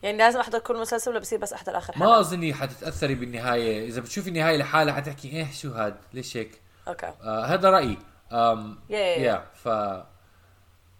يعني 0.02 0.18
لازم 0.18 0.40
أحضر 0.40 0.58
كل 0.58 0.80
مسلسل 0.80 1.10
ولا 1.10 1.20
بصير 1.20 1.38
بس 1.38 1.52
أحضر 1.52 1.78
آخر 1.78 1.92
ما 1.98 2.06
حلقة؟ 2.06 2.20
أظني 2.20 2.54
حتتأثري 2.54 3.14
بالنهاية. 3.14 3.88
إذا 3.88 4.00
بتشوفي 4.00 4.28
النهاية 4.28 4.56
لحالها 4.56 4.94
حتحكي 4.94 5.28
إيه 5.28 5.50
شو 5.52 5.70
هاد؟ 5.72 5.96
ليش 6.12 6.36
هيك؟ 6.36 6.60
أوكي. 6.88 7.06
آه 7.06 7.44
هذا 7.44 7.70
رأيي. 7.70 7.98
آم 8.32 8.78
يا- 8.90 9.46
ف 9.54 9.68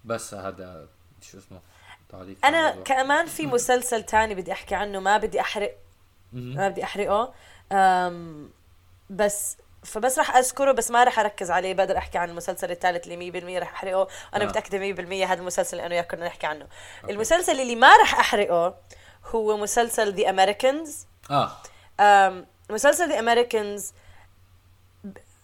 بس 0.05 0.35
هذا 0.35 0.89
شو 1.23 1.39
اسمه 1.39 1.61
تعليق 2.09 2.37
أنا. 2.47 2.71
كمان 2.71 3.27
في 3.27 3.47
مسلسل 3.47 4.03
تاني 4.03 4.35
بدي 4.35 4.53
أحكي 4.53 4.75
عنه 4.75 5.01
ما 5.01 5.17
بدي 5.17 5.41
أحرق 5.41 5.77
ما 6.33 6.69
بدي 6.69 6.85
أحرقه. 6.85 7.35
بس 9.11 9.57
فبس 9.83 10.19
راح 10.19 10.37
أذكره 10.37 10.73
بس 10.73 10.91
ما 10.91 11.05
راح 11.05 11.19
أركز 11.19 11.51
عليه. 11.51 11.75
بقدر 11.75 11.99
أحكي 11.99 12.19
عن 12.19 12.31
المسلسل 12.31 12.71
الثالث 12.71 13.07
اللي 13.07 13.41
100% 13.59 13.61
راح 13.61 13.73
أحرقه. 13.73 14.09
أنا 14.35 14.45
آه. 14.45 14.49
متأكدة 14.49 14.79
100% 15.25 15.31
هذا 15.31 15.41
المسلسل 15.41 15.77
اللي 15.77 15.87
أنا 15.87 15.95
وياك 15.95 16.11
كنا 16.11 16.27
نحكي 16.27 16.47
عنه 16.47 16.67
المسلسل 17.11 17.61
اللي 17.61 17.77
ما 17.77 17.97
راح 17.97 18.19
أحرقه 18.19 18.75
هو 19.27 19.57
مسلسل 19.57 20.15
The 20.15 20.31
Americans 20.31 21.07
آه. 21.31 21.53
مسلسل 22.71 23.09
The 23.09 23.19
Americans 23.19 23.93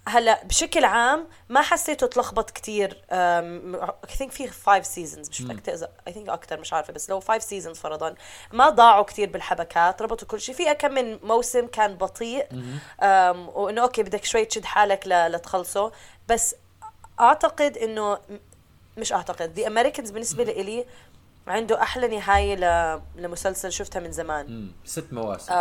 هلا 0.09 0.45
بشكل 0.45 0.85
عام 0.85 1.29
ما 1.49 1.61
حسيته 1.63 2.07
تلخبط 2.07 2.51
كتير 2.51 3.03
I 3.13 4.15
think 4.17 4.33
في 4.33 4.49
5 4.49 4.83
seasons 4.83 5.29
مش 5.31 5.43
متاكده 5.43 5.75
اذا 5.75 5.89
I 6.09 6.13
think 6.13 6.29
أكثر 6.29 6.61
مش 6.61 6.73
عارفة 6.73 6.93
بس 6.93 7.11
لو 7.11 7.21
5 7.21 7.39
seasons 7.47 7.79
فرضا 7.79 8.15
ما 8.53 8.71
ضاعوا 8.71 9.03
كتير 9.05 9.31
بالحبكات 9.31 10.03
ربطوا 10.03 10.29
كل 10.29 10.41
شيء. 10.41 10.55
في 10.55 10.75
كم 10.75 10.93
من 10.95 11.19
موسم 11.23 11.67
كان 11.67 11.95
بطيء 11.95 12.47
وإنه 13.55 13.83
أوكي 13.83 14.03
بدك 14.03 14.25
شوي 14.25 14.45
تشد 14.45 14.65
حالك 14.65 15.07
ل- 15.07 15.33
لتخلصه 15.33 15.93
بس 16.29 16.55
أعتقد 17.21 17.77
إنه 17.79 18.19
مش 18.97 19.13
أعتقد 19.13 19.53
The 19.61 19.67
Americans 19.67 20.11
بالنسبة 20.11 20.45
لي 20.45 20.87
عنده 21.47 21.83
أحلى 21.83 22.09
نهاية 22.09 22.55
ل- 22.57 23.01
لمسلسل 23.17 23.73
شفتها 23.73 24.01
من 24.01 24.13
زمان. 24.13 24.47
مم. 24.47 24.73
ست 24.85 25.13
مواسم. 25.13 25.53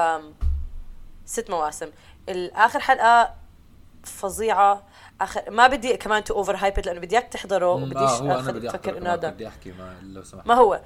ست 1.25 1.49
مواسم. 1.49 1.89
الآخر 2.29 2.79
حلقة 2.79 3.33
فظيعة. 4.05 4.83
اخر 5.21 5.49
ما 5.51 5.67
بدي 5.67 5.97
كمان 5.97 6.23
to 6.23 6.33
overhype 6.33 6.55
it 6.55 6.85
لأنه 6.85 6.99
بدي 6.99 7.15
إياك 7.17 7.27
تحضره 7.33 7.69
وبديش 7.71 8.19
بدي 8.21 8.67
تفكر 8.67 8.97
إنه 8.97 9.13
هذا. 9.13 9.29
بدي 9.29 9.47
أحكي 9.47 9.71
ما 9.71 9.95
لو 10.03 10.23
سمحت. 10.23 10.47
ما 10.47 10.53
هو. 10.53 10.81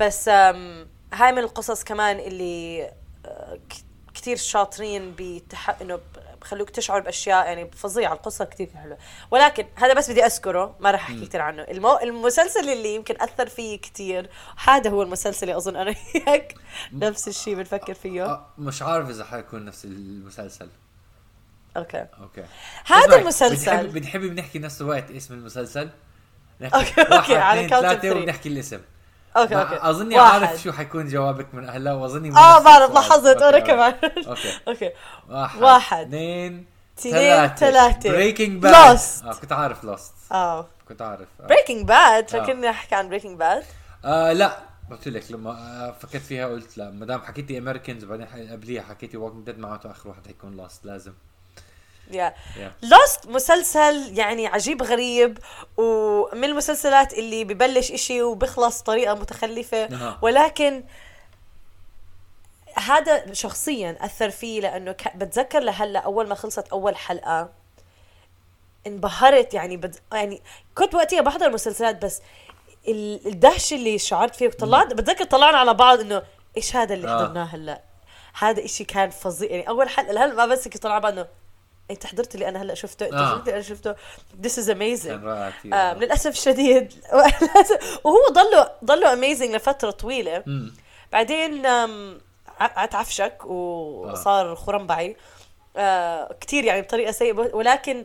بس 0.00 0.28
هاي 0.28 1.32
من 1.32 1.38
القصص 1.38 1.84
كمان 1.84 2.18
اللي 2.18 2.84
آه، 3.26 3.54
ك- 3.70 3.84
كتير 4.14 4.36
شاطرين 4.36 5.14
بتح... 5.18 5.80
إنه 5.80 6.00
بخلوك 6.40 6.70
تشعر 6.70 7.00
بأشياء 7.00 7.46
يعني 7.46 7.70
فظيعة. 7.70 8.12
القصة 8.12 8.44
كتير 8.44 8.68
حلوة. 8.82 8.98
ولكن 9.30 9.66
هذا 9.74 9.94
بس 9.94 10.10
بدي 10.10 10.24
أذكره 10.26 10.76
ما 10.80 10.90
راح 10.90 11.10
أحكي 11.10 11.26
كثير 11.26 11.40
عنه. 11.40 11.62
المو... 11.62 11.98
المسلسل 11.98 12.70
اللي 12.70 12.94
يمكن 12.94 13.14
أثر 13.20 13.46
فيي 13.48 13.76
كتير 13.78 14.30
هذا 14.64 14.90
هو 14.90 15.02
المسلسل 15.02 15.46
اللي 15.46 15.56
أظن 15.56 15.76
أنا 15.76 15.94
وياك 16.14 16.54
نفس 16.92 17.28
الشيء 17.28 17.54
بنفكر 17.54 17.94
فيه. 17.94 18.24
آه 18.24 18.46
مش 18.58 18.82
عارف 18.82 19.10
إذا 19.10 19.24
حيكون 19.24 19.64
نفس 19.64 19.84
المسلسل. 19.84 20.68
أوكي 21.76 22.06
أوكي 22.20 22.44
هذا 22.86 23.16
المسلسل. 23.16 23.70
بنحب 23.76 23.92
بنحب 23.92 24.20
بنحكي 24.20 24.58
نفس 24.58 24.80
الوقت 24.80 25.10
اسم 25.10 25.34
المسلسل 25.34 25.90
أوكي، 26.62 27.00
واحد 27.10 27.34
على 27.34 27.68
ثلاثة 27.68 28.10
three. 28.10 28.16
وبنحكي 28.16 28.48
الاسم 28.48 28.80
أوكي 29.36 29.56
أوكي 29.56 29.78
أظني 29.90 30.16
واحد. 30.16 30.42
عارف 30.42 30.62
شو 30.62 30.72
حيكون 30.72 31.08
جوابك 31.08 31.54
من 31.54 31.70
هلا 31.70 31.92
وأظني 31.92 32.30
آه 32.30 32.62
بعرف. 32.62 32.94
لاحظت 32.94 33.42
أوكي، 33.42 33.48
أنا 33.48 33.56
أوكي. 33.56 33.66
كمان 33.66 33.94
أوكي 34.28 34.52
أوكي 34.68 34.90
واحد 35.28 35.62
واحد. 35.62 36.06
اثنين 36.06 36.66
اثنين، 36.98 37.48
ثلاثة. 37.54 38.10
Breaking 38.10 38.62
Bad. 38.62 38.98
آه 39.24 39.32
كنت 39.32 39.52
عارف 39.52 39.84
Lost 39.84 40.14
آه 40.32 40.68
كنت 40.88 41.02
عارف. 41.02 41.28
Breaking 41.40 41.88
Bad 41.88 42.28
فكرني 42.30 42.70
أحكي 42.70 42.94
عن 42.94 43.08
بريكنج 43.08 43.38
باد 43.38 43.64
آه 44.04 44.32
لا 44.32 44.58
قلت 44.90 45.08
لك 45.08 45.32
لما 45.32 45.50
آه 45.50 45.94
فكرت 46.00 46.22
فيها 46.22 46.46
قلت 46.46 46.78
لا 46.78 46.90
ما 46.90 47.06
دام 47.06 47.22
حكيتي 47.22 47.58
Americans 47.58 48.04
وبعدين 48.04 48.26
قبليها 48.26 48.82
حكيتي 48.82 49.16
Walking 49.16 49.46
Dead 49.46 49.58
معناته 49.58 49.90
آخر 49.90 50.08
واحد 50.08 50.26
حيكون 50.26 50.56
Lost 50.56 50.84
لازم 50.84 51.12
Yeah. 52.10 52.34
Lost 52.82 53.26
مسلسل 53.26 54.18
يعني 54.18 54.46
عجيب 54.46 54.82
غريب 54.82 55.38
ومن 55.76 56.44
المسلسلات 56.44 57.12
اللي 57.12 57.44
ببلش 57.44 57.92
إشي 57.92 58.22
وبخلص 58.22 58.82
طريقة 58.82 59.14
متخلفة 59.14 59.84
أها. 59.84 60.18
ولكن 60.22 60.84
هذا 62.76 63.32
شخصيا 63.32 63.96
أثر 64.00 64.30
فيه 64.30 64.60
لأنه 64.60 64.92
ك... 64.92 65.16
بتذكر 65.16 65.60
لهلأ 65.60 65.98
أول 66.00 66.28
ما 66.28 66.34
خلصت 66.34 66.68
أول 66.68 66.96
حلقة 66.96 67.50
انبهرت 68.86 69.54
يعني 69.54 69.76
بد... 69.76 69.96
يعني 70.12 70.42
كنت 70.74 70.94
وقتها 70.94 71.20
بحضر 71.20 71.50
مسلسلات 71.50 72.04
بس 72.04 72.22
ال- 72.88 73.26
الدهشة 73.26 73.74
اللي 73.74 73.98
شعرت 73.98 74.36
فيه 74.36 74.48
طلعت 74.50 74.92
بتذكر 74.92 75.24
طلعنا 75.24 75.58
على 75.58 75.74
بعض 75.74 76.00
إنه 76.00 76.22
إيش 76.56 76.76
هذا 76.76 76.94
اللي 76.94 77.08
آه. 77.08 77.18
حضرناه 77.18 77.44
هلأ 77.44 77.80
هذا 78.38 78.64
إشي 78.64 78.84
كان 78.84 79.10
فظيع 79.10 79.50
يعني 79.50 79.68
أول 79.68 79.88
حلقة 79.88 80.12
لهلأ 80.12 80.34
ما 80.34 80.46
بس 80.46 80.68
طلعنا 80.68 80.94
على 80.94 81.02
بعض 81.02 81.12
إنه 81.12 81.26
انت 81.90 82.06
حضرت 82.06 82.34
اللي 82.34 82.48
أنا 82.48 82.62
هلا 82.62 82.74
شفته 82.74 83.06
انت 83.06 83.14
آه. 83.14 83.34
شفت 83.34 83.40
اللي 83.40 83.54
أنا 83.54 83.62
شفته. 83.62 83.94
رائع 85.24 85.50
كثير. 85.50 85.74
آه 85.74 85.94
للأسف 85.94 86.30
الشديد. 86.30 86.92
وهو 88.04 88.28
ضله 88.32 88.70
ضله 88.84 89.12
اميزنج 89.12 89.54
لفترة 89.54 89.90
طويلة. 89.90 90.42
مم. 90.46 90.74
بعدين 91.12 91.66
اتعفشك 92.60 93.44
وصار 93.46 94.54
خرنبعي 94.56 95.16
آه 95.76 96.36
كثير 96.40 96.64
يعني 96.64 96.82
بطريقة 96.82 97.12
سيئة 97.12 97.32
ولكن 97.32 98.04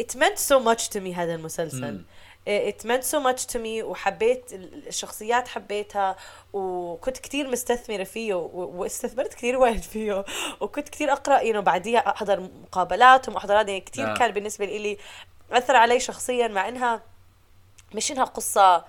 it 0.00 0.16
meant 0.16 0.38
so 0.38 0.60
much 0.64 0.88
to 0.88 1.00
me 1.00 1.14
هذا 1.16 1.34
المسلسل. 1.34 1.92
مم. 1.92 2.04
It 2.46 2.84
meant 2.86 3.04
so 3.04 3.18
much 3.20 3.46
to 3.52 3.58
me 3.58 3.82
وحبيت 3.84 4.52
ال- 4.52 4.86
الشخصيات 4.88 5.48
حبيتها 5.48 6.16
وكنت 6.52 7.18
كتير 7.18 7.48
مستثمرة 7.50 8.04
فيه 8.04 8.34
واستثمرت 8.34 9.34
كتير 9.34 9.56
وقت 9.56 9.80
فيه 9.84 10.24
وكنت 10.60 10.88
كتير 10.88 11.12
أقرأ 11.12 11.40
يعني 11.40 11.60
بعديها 11.60 11.98
أحضر 12.10 12.40
مقابلات 12.40 13.28
ومحاضرات 13.28 13.68
يعني 13.68 13.80
كتير 13.80 14.12
آه. 14.12 14.14
كان 14.14 14.30
بالنسبة 14.30 14.64
لي 14.66 14.98
أثر 15.52 15.76
علي 15.76 16.00
شخصيا 16.00 16.48
مع 16.48 16.68
إنها 16.68 17.02
مش 17.94 18.12
إنها 18.12 18.24
قصة 18.24 18.84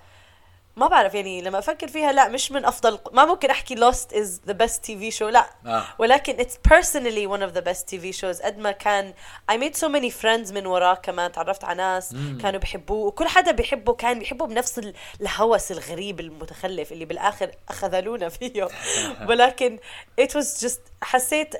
ما 0.79 0.87
بعرف 0.87 1.13
يعني 1.13 1.41
لما 1.41 1.59
أفكر 1.59 1.87
فيها 1.87 2.11
لا 2.11 2.27
مش 2.27 2.51
من 2.51 2.65
أفضل 2.65 2.99
ما 3.13 3.25
ممكن 3.25 3.49
أحكي 3.49 3.75
Lost 3.75 4.11
is 4.15 4.49
the 4.49 4.53
best 4.53 4.75
TV 4.87 5.17
show 5.19 5.21
لا. 5.23 5.49
آه. 5.65 5.83
ولكن 5.99 6.37
it's 6.37 6.71
personally 6.73 7.27
one 7.27 7.41
of 7.49 7.57
the 7.57 7.61
best 7.69 7.81
TV 7.91 8.15
shows. 8.21 8.41
قد 8.45 8.57
ما 8.57 8.71
كان 8.71 9.13
I 9.51 9.55
made 9.55 9.75
so 9.79 9.87
many 9.89 10.11
friends 10.21 10.53
من 10.53 10.65
وراه 10.65 10.93
كمان 10.95 11.31
تعرفت 11.31 11.63
على 11.63 11.77
ناس 11.77 12.15
كانوا 12.41 12.59
بيحبوه 12.59 13.07
وكل 13.07 13.27
حدا 13.27 13.51
بيحبه 13.51 13.93
كان 13.93 14.19
بيحبه 14.19 14.45
بنفس 14.47 14.79
ال- 14.79 14.93
الهوس 15.21 15.71
الغريب 15.71 16.19
المتخلف 16.19 16.91
اللي 16.91 17.05
بالآخر 17.05 17.51
أخذلونا 17.69 18.29
فيه. 18.39 18.67
ولكن 19.29 19.79
it 20.21 20.29
was 20.33 20.61
just 20.65 20.79
حسيت 21.03 21.55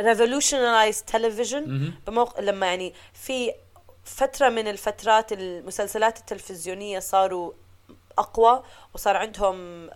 revolutionized 0.00 1.04
television 1.12 1.62
بموق... 2.06 2.40
لما 2.40 2.66
يعني 2.66 2.94
في 3.14 3.52
فترة 4.16 4.48
من 4.48 4.68
الفترات 4.68 5.32
المسلسلات 5.32 6.18
التلفزيونية 6.18 6.98
صاروا 6.98 7.52
أقوى 8.18 8.62
وصار 8.94 9.16
عندهم 9.16 9.90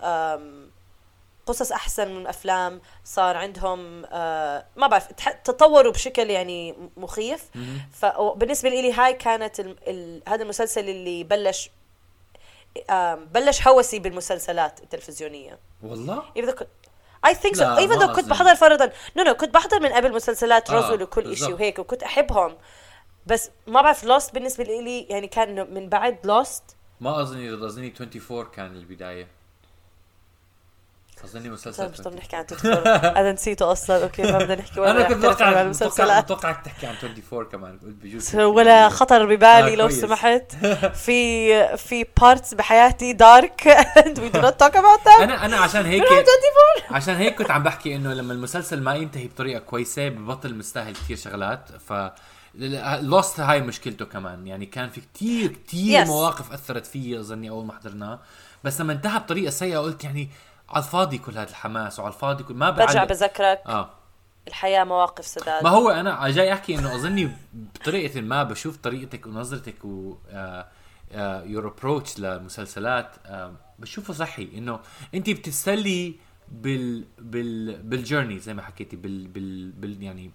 قصص 1.46 1.72
أحسن 1.72 2.14
من 2.14 2.26
أفلام 2.26 2.80
صار 3.04 3.36
عندهم 3.36 4.04
آه 4.04 4.66
ما 4.76 4.86
بعرف 4.86 5.06
تطوروا 5.44 5.92
بشكل 5.92 6.30
يعني 6.30 6.74
مخيف. 6.96 7.44
فبالنسبه 7.92 8.68
لي 8.68 8.92
هاي 8.92 9.14
كانت 9.14 9.60
ال 9.60 9.76
ال 9.88 10.22
هذا 10.28 10.42
المسلسل 10.42 10.88
اللي 10.88 11.24
بلش 11.24 11.70
آه 12.90 13.14
بلش 13.14 13.68
هوسي 13.68 13.98
بالمسلسلات 13.98 14.80
التلفزيونية. 14.82 15.58
والله؟ 15.82 16.22
لا، 17.56 17.76
even 17.86 17.88
ما 17.88 18.06
though 18.06 18.16
كنت. 18.16 18.28
بحضر 18.28 18.54
فرضا 18.54 18.92
no 19.18 19.22
no 19.22 19.30
كنت 19.30 19.54
بحضر 19.54 19.80
من 19.80 19.88
قبل 19.92 20.12
مسلسلات 20.14 20.70
آه، 20.70 20.74
رزل 20.74 21.02
وكل. 21.02 21.32
إشي 21.32 21.52
وهيك 21.52 21.78
وكنت 21.78 22.02
أحبهم. 22.02 22.56
بس 23.26 23.50
ما 23.66 23.82
بعرف 23.82 24.04
لوست 24.04 24.34
بالنسبة 24.34 24.64
لي 24.64 25.00
يعني 25.00 25.26
كان 25.26 25.74
من 25.74 25.88
بعد 25.88 26.18
لوست 26.24 26.62
ما 27.00 27.22
اظني 27.22 27.54
أظني 27.54 27.92
24 28.00 28.44
كان 28.44 28.66
البداية. 28.76 29.28
أظني 31.24 31.50
مسلسل 31.50 31.84
مش 31.90 32.00
24. 32.00 32.16
نحكي 32.16 32.36
عن 32.36 32.46
تدخل 32.46 32.68
أنا 32.96 33.32
نسيته 33.32 33.72
أصلا. 33.72 34.02
أوكي 34.02 34.22
ما 34.22 34.38
بدنا 34.38 34.54
نحكي 34.54 34.80
ولا 34.80 34.90
أنا 34.90 35.02
كنت 35.08 35.16
متوقع 35.16 35.62
المسلسلات. 35.62 36.24
متوقعك 36.24 36.64
تحكي 36.64 36.86
عن 36.86 36.94
24 37.02 37.44
كمان. 37.44 37.78
قلت 37.78 37.94
بجوز. 38.02 38.36
ولا 38.36 38.88
خطر 38.88 39.26
ببالي 39.26 39.72
آه، 39.72 39.76
لو. 39.76 39.88
سمحت. 39.88 40.52
في 41.04 41.76
في 41.76 42.06
parts 42.20 42.54
بحياتي 42.54 43.12
dark 43.12 43.68
and 43.98 44.18
we 44.18 44.36
do 44.36 44.40
not 44.40 44.54
talk 44.64 44.74
about 44.74 45.04
that 45.04 45.20
أنا 45.20 45.44
أنا 45.44 45.56
عشان 45.56 45.86
هيك 45.86 46.02
24 46.02 46.26
عشان 46.90 47.14
هيك 47.14 47.34
كنت 47.34 47.50
عم 47.50 47.62
بحكي 47.62 47.96
إنه 47.96 48.12
لما 48.12 48.32
المسلسل 48.32 48.80
ما 48.82 48.94
ينتهي 48.94 49.26
بطريقة 49.28 49.60
كويسة 49.60 50.08
ببطل 50.08 50.54
مستاهل 50.54 50.92
كثير 50.92 51.16
شغلات. 51.16 51.68
ف 51.88 51.92
Lost 53.00 53.40
هاي 53.40 53.60
مشكلته 53.60 54.04
كمان. 54.04 54.46
يعني 54.46 54.66
كان 54.66 54.88
في 54.90 55.00
كتير 55.00 55.52
كتير 55.52 56.04
Yes. 56.04 56.08
مواقف 56.08 56.52
أثرت 56.52 56.86
فيي 56.86 57.20
أظني 57.20 57.50
أول 57.50 57.64
ما 57.66 57.72
حضرناه. 57.72 58.20
بس 58.64 58.80
لما 58.80 58.92
انتهى 58.92 59.18
بطريقة 59.18 59.50
سيئة 59.50 59.78
قلت 59.78 60.04
يعني 60.04 60.28
على 60.68 60.84
الفاضي 60.84 61.18
كل 61.18 61.32
هذا 61.38 61.50
الحماس 61.50 61.98
وعلى 61.98 62.14
الفاضي 62.14 62.44
كل 62.44 62.54
ما 62.54 62.70
برجع. 62.70 63.04
بذكرك. 63.04 63.62
آه. 63.66 63.90
الحياة 64.48 64.84
مواقف 64.84 65.26
سداد. 65.26 65.64
ما 65.64 65.70
هو 65.70 65.90
أنا 65.90 66.30
جاي 66.30 66.52
أحكي 66.52 66.78
إنه 66.78 66.94
أظني 66.94 67.30
بطريقة 67.54 68.20
ما 68.20 68.42
بشوف 68.42 68.76
طريقتك 68.76 69.26
ونظرتك 69.26 69.84
و 69.84 70.16
your 71.44 71.68
approach 71.68 72.18
للمسلسلات 72.18 73.16
بشوفه 73.78 74.12
صحي. 74.12 74.48
إنه 74.58 74.80
انت 75.14 75.30
بتتسلي 75.30 76.14
بال 76.48 77.04
بال 77.18 77.82
بال 77.82 77.95
journey 77.95 78.38
زي 78.38 78.54
ما 78.54 78.62
حكيتي 78.62 78.96
بال 78.96 79.26
بال, 79.26 79.70
بال 79.70 80.02
يعني 80.02 80.30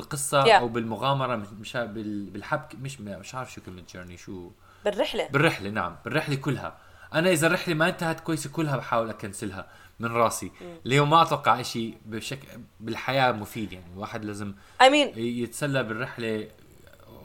بالقصة 0.00 0.44
Yeah. 0.44 0.48
أو 0.60 0.68
بالمغامرة 0.68 1.36
مش 1.36 1.48
مش 1.60 1.76
بال 1.76 2.30
بالحبكه 2.30 2.78
مش 2.78 3.00
مش 3.00 3.34
عارف 3.34 3.52
شو 3.52 3.60
كلمة 3.60 3.82
journey 3.92 4.16
شو؟ 4.16 4.50
بالرحلة. 4.84 5.28
بالرحلة 5.28 5.70
نعم 5.70 5.96
بالرحلة 6.04 6.36
كلها. 6.36 6.76
أنا 7.14 7.30
إذا 7.30 7.46
الرحلة 7.46 7.74
ما 7.74 7.88
انتهت 7.88 8.20
كويسة 8.20 8.50
كلها 8.50 8.76
بحاول 8.76 9.10
أكنسلها 9.10 9.66
من 10.00 10.08
راسي. 10.12 10.50
ليه 10.84 11.04
ما 11.04 11.22
أتوقع 11.22 11.62
شيء 11.62 11.98
بشكل 12.06 12.48
بالحياة 12.80 13.32
مفيد 13.32 13.72
يعني. 13.72 13.84
الواحد 13.94 14.24
لازم 14.24 14.52
I 14.82 14.84
mean 14.84 15.18
يتسلى 15.18 15.82
بالرحلة 15.82 16.48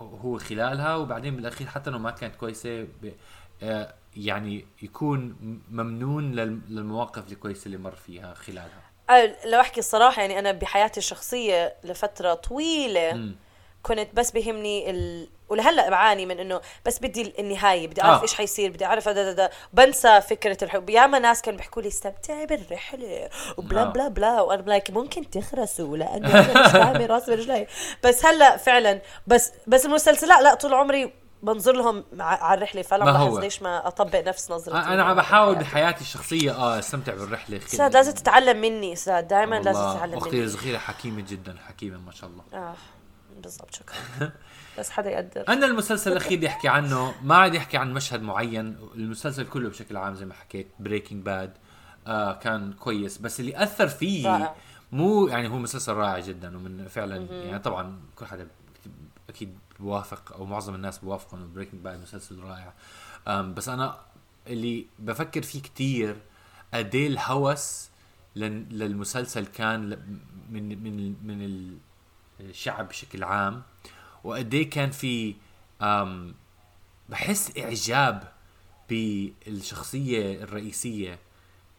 هو 0.01 0.37
خلالها 0.37 0.95
وبعدين 0.95 1.35
بالأخير 1.35 1.67
حتى 1.67 1.89
لو 1.89 1.99
ما 1.99 2.11
كانت 2.11 2.35
كويسة 2.35 2.83
ب... 2.83 3.11
آه، 3.63 3.93
يعني 4.17 4.65
يكون 4.81 5.35
ممنون 5.71 6.31
لل- 6.31 6.61
للمواقف 6.69 7.31
الكويسة 7.31 7.65
اللي 7.65 7.77
مر 7.77 7.95
فيها 7.95 8.33
خلالها. 8.33 8.90
لو 9.45 9.59
أحكي 9.59 9.79
الصراحة 9.79 10.21
يعني 10.21 10.39
أنا 10.39 10.51
بحياتي 10.51 10.97
الشخصية 10.97 11.75
لفترة 11.83 12.33
طويلة 12.33 13.13
مم. 13.13 13.35
كنت 13.83 14.07
بس 14.13 14.31
بهمني 14.31 14.89
ال... 14.89 15.27
ولهلأ 15.49 15.89
بعاني 15.89 16.25
من 16.25 16.39
إنه 16.39 16.61
بس 16.85 16.99
بدي 16.99 17.33
النهاية 17.39 17.87
بدي 17.87 18.01
أعرف 18.01 18.19
آه. 18.19 18.23
إيش 18.23 18.33
حيصير 18.33 18.71
بدي 18.71 18.85
أعرف 18.85 19.09
دا 19.09 19.23
دا 19.23 19.31
دا. 19.33 19.49
بنسى 19.73 20.21
فكرة 20.21 20.57
الحب 20.63 20.89
ياما 20.89 21.19
ناس 21.19 21.41
كانوا 21.41 21.57
بيحكوا 21.57 21.81
لي 21.81 21.87
استمتعي 21.87 22.45
بالرحلة 22.45 23.29
وبلا 23.57 23.81
آه. 23.81 23.85
بلا 23.85 24.07
بلا 24.07 24.41
وأنا 24.41 24.61
like 24.61 24.91
ممكن 24.91 25.29
تخرسوا 25.29 25.97
لأنه 25.97 26.39
أنا 26.39 26.65
مش 26.65 26.71
فاهمه 26.71 27.05
راسي 27.05 27.31
برجلي 27.35 27.67
بس 28.03 28.25
هلأ 28.25 28.57
فعلا 28.57 29.01
بس 29.27 29.51
بس 29.67 29.85
المسلسلات 29.85 30.39
لا 30.41 30.53
طول 30.53 30.73
عمري 30.73 31.13
بنظر 31.43 31.71
لهم 31.73 32.03
على 32.19 32.57
الرحلة. 32.57 32.81
فعلا 32.81 33.05
ما 33.05 33.25
بحس. 33.25 33.37
ليش 33.37 33.61
ما 33.61 33.87
أطبق 33.87 34.27
نفس 34.27 34.51
نظرتي 34.51 34.77
أنا 34.77 35.03
عم 35.03 35.15
بحاول 35.15 35.55
بحياتي 35.55 36.01
الشخصية 36.01 36.51
آه 36.51 36.79
أستمتع 36.79 37.13
بالرحلة. 37.13 37.57
أستاذ 37.57 37.87
لازم 37.93 38.11
تتعلم 38.11 38.61
مني 38.61 38.93
أستاذ 38.93 39.21
دائما 39.21 39.55
لازم 39.55 39.79
تتعلم 39.79 40.13
أختي 40.17 40.35
مني 40.35 40.43
الصغيره 40.43 40.77
حكيمة 40.77 41.21
جدا 41.29 41.55
حكيمة 41.67 41.97
ما 41.97 42.11
شاء 42.11 42.29
الله. 42.29 42.43
آه 42.53 42.73
بالضبط 43.43 43.75
شكرا. 43.75 43.95
بس 44.79 44.89
حدا 44.89 45.09
يقدر. 45.09 45.43
أنا 45.49 45.65
المسلسل 45.65 46.11
الأخير 46.11 46.33
اللي 46.37 46.47
أحكي 46.47 46.67
عنه 46.67 47.13
ما 47.23 47.35
عاد 47.35 47.55
يحكي 47.55 47.77
عن 47.77 47.93
مشهد 47.93 48.21
معين. 48.21 48.77
المسلسل 48.95 49.47
كله 49.47 49.69
بشكل 49.69 49.97
عام 49.97 50.15
زي 50.15 50.25
ما 50.25 50.33
حكيت 50.33 50.67
Breaking 50.79 51.25
Bad 51.25 51.53
آه 52.07 52.33
كان 52.33 52.73
كويس. 52.73 53.17
بس 53.17 53.39
اللي 53.39 53.63
أثر 53.63 53.87
فيه 53.87 54.27
رائع. 54.27 54.55
مو 54.91 55.27
يعني 55.27 55.47
هو 55.47 55.57
مسلسل 55.57 55.93
رائع 55.93 56.19
جدا 56.19 56.57
ومن 56.57 56.87
فعلا 56.87 57.15
يعني 57.15 57.59
طبعا 57.59 57.99
كل 58.15 58.25
حدا 58.25 58.47
أكيد 59.29 59.57
بوافق 59.81 60.33
أو 60.33 60.45
معظم 60.45 60.75
الناس 60.75 60.97
بوافقوا 60.97 61.39
إنه 61.39 61.47
Breaking 61.47 61.81
Bad 61.81 62.01
مسلسل 62.01 62.39
رائع 62.39 62.73
بس 63.41 63.69
أنا 63.69 63.97
اللي 64.47 64.85
بفكر 64.99 65.41
فيه 65.41 65.61
كتير 65.61 66.15
قد 66.73 66.95
إيه 66.95 67.07
الهوس 67.07 67.89
لل- 68.35 68.79
للمسلسل 68.79 69.45
كان 69.45 69.89
من 70.49 70.83
من 70.83 71.15
من 71.27 71.77
الشعب 72.39 72.87
بشكل 72.87 73.23
عام 73.23 73.61
وقد 74.23 74.53
إيه 74.53 74.69
كان 74.69 74.91
في 74.91 75.35
بحس 77.09 77.57
إعجاب 77.57 78.31
بالشخصية 79.47 80.43
الرئيسية 80.43 81.19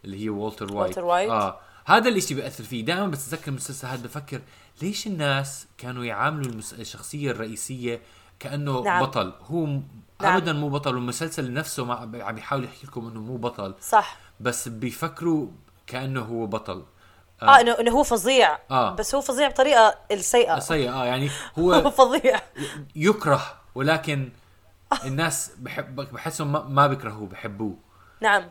اللي 0.05 0.23
هي 0.25 0.29
والتر 0.29 0.65
وايت 0.65 0.77
والتر 0.77 1.03
وايت. 1.05 1.29
آه 1.29 1.59
هذا 1.85 2.09
الإشي 2.09 2.33
بيأثر 2.35 2.63
فيه 2.63 2.85
دائما 2.85 3.07
بتذكر 3.07 3.47
المسلسل 3.51 3.87
هذا 3.87 4.03
بفكر 4.03 4.41
ليش 4.81 5.07
الناس 5.07 5.67
كانوا 5.77 6.05
يعاملوا 6.05 6.51
المس... 6.51 6.73
الشخصية 6.73 7.31
الرئيسية 7.31 8.01
كأنه 8.39 8.81
نعم. 8.83 9.01
بطل؟ 9.03 9.33
هو. 9.41 9.65
نعم. 9.65 9.81
ابدا 10.37 10.53
مو 10.53 10.69
بطل 10.69 10.95
والمسلسل 10.95 11.53
نفسه 11.53 11.85
ما 11.85 11.93
عم 12.23 12.37
يحاول 12.37 12.63
يحكي 12.63 12.87
لكم 12.87 13.07
إنه 13.07 13.19
مو 13.21 13.37
بطل. 13.37 13.75
صح. 13.81 14.17
بس 14.39 14.67
بيفكروا 14.67 15.47
كأنه 15.87 16.21
هو 16.21 16.45
بطل. 16.45 16.83
آه. 17.41 17.59
انه 17.59 17.71
إنه 17.79 17.91
هو 17.91 18.03
فظيع. 18.03 18.57
آه. 18.71 18.95
بس 18.95 19.15
هو 19.15 19.21
فظيع 19.21 19.47
بطريقة 19.47 19.95
السيئة. 20.11 20.59
سيء 20.59 20.91
آه 20.91 21.05
يعني 21.05 21.29
هو 21.59 21.73
هو 21.73 21.91
فظيع. 21.91 22.41
يكره 22.95 23.41
ولكن 23.75 24.29
الناس 25.05 25.51
بحب 25.57 25.95
بحسهم 25.95 26.75
ما- 26.75 26.87
بيكرهوه 26.87 27.27
بحبوه. 27.27 27.75
نعم. 28.21 28.43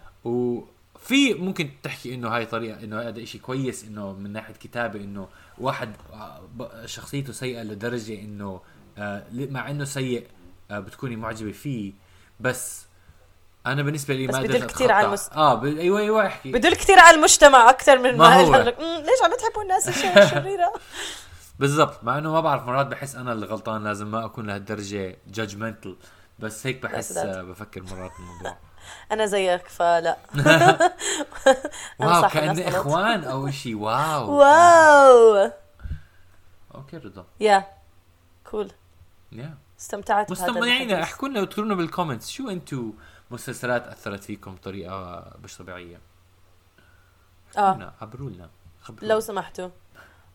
وفي 1.02 1.34
ممكن 1.34 1.70
تحكي 1.82 2.14
إنه 2.14 2.28
هاي 2.28 2.46
طريقة 2.46 2.84
إنه 2.84 3.00
هذا 3.00 3.22
إشي 3.22 3.38
كويس 3.38 3.84
إنه 3.84 4.12
من 4.12 4.32
ناحية 4.32 4.54
كتابة 4.54 5.00
إنه 5.00 5.28
واحد 5.58 5.92
آه، 6.12 6.86
شخصيته 6.86 7.32
سيئة 7.32 7.62
لدرجة 7.62 8.20
إنه 8.20 8.60
آه، 8.98 9.24
مع 9.32 9.70
إنه 9.70 9.84
سيء 9.84 10.26
آه، 10.70 10.78
بتكوني 10.78 11.16
معجبة 11.16 11.52
فيه 11.52 11.92
بس 12.40 12.82
أنا 13.66 13.82
بالنسبة 13.82 14.14
لي 14.14 14.26
ما 14.26 14.42
بدل 14.42 14.64
كتير 14.66 14.92
على. 14.92 15.06
المس- 15.06 15.28
آه 15.32 15.54
ب... 15.54 15.64
أيوه 15.64 16.00
أيوه 16.00 16.26
أحكي 16.26 16.52
بدل 16.52 16.74
كثير 16.74 16.98
على 16.98 17.16
المجتمع 17.16 17.70
أكثر 17.70 17.98
من 17.98 18.16
ما 18.16 18.34
هو. 18.40 18.56
لك، 18.56 18.78
"مم، 18.80 18.96
ليش 18.96 19.22
عم 19.24 19.30
تحبوا 19.40 19.62
الناس 19.62 19.88
الش- 19.88 20.04
الشريره 20.04 20.72
بالضبط 21.58 22.04
مع 22.04 22.18
إنه 22.18 22.32
ما 22.32 22.40
بعرف 22.40 22.62
مرات 22.66 22.86
بحس 22.86 23.14
أنا 23.16 23.32
اللي 23.32 23.46
غلطان 23.46 23.84
لازم 23.84 24.10
ما 24.10 24.24
أكون 24.24 24.46
لهالدرجة 24.46 25.16
judgmental 25.28 25.96
بس 26.38 26.66
هيك 26.66 26.82
بحس. 26.82 27.16
آه، 27.16 27.42
بفكر 27.42 27.82
مرات 27.82 28.10
الموضوع 28.18 28.56
أنا 29.12 29.26
زيك 29.26 29.68
فلا. 29.68 30.16
wow 32.00 32.22
غلط. 32.22 32.58
إخوان 32.58 33.24
أو 33.24 33.50
شيء 33.50 33.76
واو. 33.76 34.30
واو. 34.32 35.50
أوكي 36.74 36.96
رضا. 36.96 37.24
يا. 37.40 37.64
كول. 38.50 38.70
يا. 39.32 39.54
استمتعت 39.80 40.30
مستمعينا. 40.30 41.02
احكوا 41.02 41.28
لنا 41.28 41.40
واكتبوا 41.40 41.64
لنا 41.64 41.74
بال 41.74 41.85
comments 41.85 42.30
شو 42.30 42.50
أنتم 42.50 42.92
مسلسلات 43.30 43.86
أثرت 43.86 44.24
فيكم 44.24 44.54
بطريقة 44.54 45.24
مش 45.44 45.56
طبيعية؟ 45.56 46.00
آه. 47.58 47.92
عبروا 48.00 48.30
لنا 48.30 48.50
لو 49.02 49.20
سمحتوا. 49.20 49.68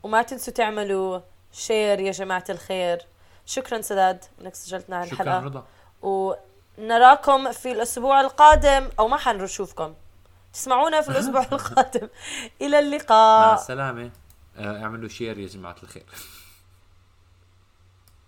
وما 0.04 0.22
تنسوا 0.22 0.54
تعملوا 0.54 1.20
share 1.52 2.00
يا 2.00 2.12
جماعة 2.12 2.44
الخير. 2.50 3.02
شكرا 3.46 3.82
سداد 3.82 4.26
إنك 4.42 4.56
سجلتنا 4.56 4.98
على 4.98 5.08
شكرا 5.10 5.22
الحلقة. 5.22 5.40
رضا. 5.40 6.38
ونراكم 6.78 7.52
في 7.52 7.72
الأسبوع 7.72 8.22
القادم 8.22 8.90
أو 9.00 9.08
ما 9.08 9.18
حنشوفكم 9.18 9.94
تسمعونا 10.54 11.02
في 11.02 11.10
الأسبوع 11.10 11.42
القادم. 11.52 12.08
إلى 12.62 12.72
مع 12.72 12.80
اللقاء 12.80 13.54
السلامة. 13.54 14.12
آه، 14.58 14.84
اعملوا 14.84 15.10
share 15.10 15.40
يا 15.40 15.48
جماعة 15.48 15.76
الخير. 15.84 16.04